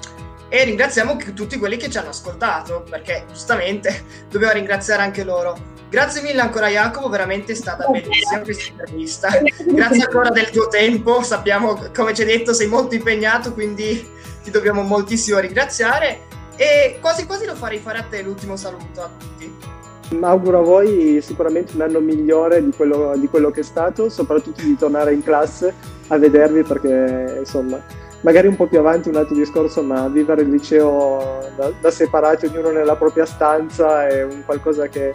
e 0.49 0.63
ringraziamo 0.63 1.17
tutti 1.35 1.57
quelli 1.59 1.77
che 1.77 1.91
ci 1.91 1.99
hanno 1.99 2.09
ascoltato 2.09 2.83
perché 2.89 3.25
giustamente 3.27 4.03
dobbiamo 4.29 4.53
ringraziare 4.53 5.03
anche 5.03 5.23
loro. 5.23 5.73
Grazie 5.91 6.23
mille 6.23 6.41
ancora 6.41 6.69
Jacopo, 6.69 7.07
veramente 7.07 7.51
è 7.51 7.55
stata 7.55 7.85
bellissima 7.87 8.39
questa 8.39 8.71
intervista. 8.71 9.29
Grazie 9.63 10.05
ancora 10.05 10.31
del 10.31 10.49
tuo 10.49 10.67
tempo, 10.67 11.21
sappiamo 11.21 11.79
come 11.93 12.15
ci 12.15 12.21
hai 12.21 12.27
detto 12.27 12.51
sei 12.51 12.67
molto 12.67 12.95
impegnato 12.95 13.53
quindi 13.53 14.09
ti 14.41 14.49
dobbiamo 14.49 14.81
moltissimo 14.81 15.37
ringraziare 15.37 16.21
e 16.55 16.97
quasi 16.99 17.27
quasi 17.27 17.45
lo 17.45 17.55
farei 17.55 17.77
fare 17.77 17.99
a 17.99 18.03
te 18.03 18.23
l'ultimo 18.23 18.55
saluto 18.55 19.03
a 19.03 19.09
tutti. 19.19 19.74
Auguro 20.21 20.59
a 20.59 20.63
voi 20.63 21.19
sicuramente 21.21 21.75
un 21.75 21.81
anno 21.81 21.99
migliore 21.99 22.63
di 22.63 22.71
quello, 22.75 23.13
di 23.17 23.27
quello, 23.27 23.51
che 23.51 23.61
è 23.61 23.63
stato, 23.63 24.09
soprattutto 24.09 24.61
di 24.61 24.75
tornare 24.75 25.13
in 25.13 25.23
classe 25.23 25.73
a 26.07 26.17
vedervi 26.17 26.63
perché 26.63 27.37
insomma 27.39 27.81
magari 28.21 28.47
un 28.47 28.55
po' 28.55 28.67
più 28.67 28.79
avanti 28.79 29.09
un 29.09 29.15
altro 29.15 29.35
discorso, 29.35 29.83
ma 29.83 30.07
vivere 30.07 30.41
il 30.41 30.49
liceo 30.49 31.43
da, 31.55 31.71
da 31.79 31.91
separati, 31.91 32.47
ognuno 32.47 32.71
nella 32.71 32.95
propria 32.95 33.25
stanza, 33.25 34.07
è 34.07 34.23
un 34.23 34.41
qualcosa 34.45 34.87
che 34.87 35.13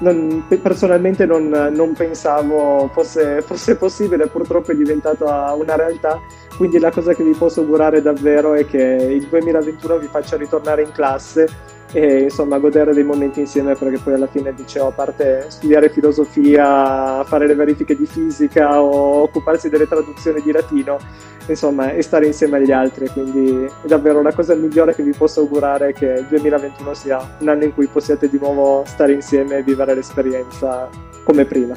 non, 0.00 0.44
personalmente 0.62 1.26
non, 1.26 1.48
non 1.48 1.92
pensavo 1.94 2.88
fosse, 2.92 3.42
fosse, 3.42 3.76
possibile, 3.76 4.28
purtroppo 4.28 4.70
è 4.70 4.74
diventata 4.76 5.52
una 5.54 5.74
realtà. 5.74 6.20
Quindi 6.58 6.80
la 6.80 6.90
cosa 6.90 7.14
che 7.14 7.22
vi 7.22 7.34
posso 7.38 7.60
augurare 7.60 8.02
davvero 8.02 8.54
è 8.54 8.66
che 8.66 8.82
il 8.82 9.28
2021 9.28 9.98
vi 9.98 10.08
faccia 10.08 10.36
ritornare 10.36 10.82
in 10.82 10.90
classe 10.90 11.46
e 11.92 12.22
insomma 12.22 12.58
godere 12.58 12.92
dei 12.92 13.04
momenti 13.04 13.38
insieme 13.38 13.76
perché 13.76 13.98
poi 13.98 14.14
alla 14.14 14.26
fine 14.26 14.52
dicevo 14.52 14.88
a 14.88 14.90
parte 14.90 15.44
studiare 15.50 15.88
filosofia, 15.88 17.22
fare 17.22 17.46
le 17.46 17.54
verifiche 17.54 17.96
di 17.96 18.06
fisica 18.06 18.82
o 18.82 19.22
occuparsi 19.22 19.68
delle 19.68 19.86
traduzioni 19.86 20.42
di 20.42 20.50
latino, 20.50 20.98
insomma 21.46 21.92
e 21.92 22.02
stare 22.02 22.26
insieme 22.26 22.56
agli 22.56 22.72
altri, 22.72 23.08
quindi 23.08 23.64
è 23.64 23.86
davvero 23.86 24.20
la 24.20 24.32
cosa 24.32 24.56
migliore 24.56 24.96
che 24.96 25.04
vi 25.04 25.14
posso 25.16 25.42
augurare 25.42 25.92
che 25.92 26.06
il 26.06 26.26
2021 26.26 26.92
sia 26.92 27.36
un 27.38 27.48
anno 27.48 27.62
in 27.62 27.72
cui 27.72 27.86
possiate 27.86 28.28
di 28.28 28.36
nuovo 28.36 28.82
stare 28.84 29.12
insieme 29.12 29.58
e 29.58 29.62
vivere 29.62 29.94
l'esperienza 29.94 30.88
come 31.22 31.44
prima. 31.44 31.76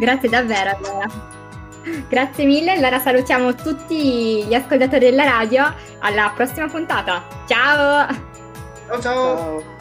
Grazie 0.00 0.28
davvero 0.28 0.76
allora. 0.76 1.35
Grazie 2.08 2.44
mille, 2.44 2.72
allora 2.72 2.98
salutiamo 2.98 3.54
tutti 3.54 4.44
gli 4.44 4.54
ascoltatori 4.54 5.06
della 5.06 5.24
radio, 5.24 5.74
alla 6.00 6.32
prossima 6.34 6.66
puntata. 6.68 7.22
Ciao! 7.46 8.06
Ciao 8.86 9.00
ciao! 9.00 9.36
ciao. 9.36 9.75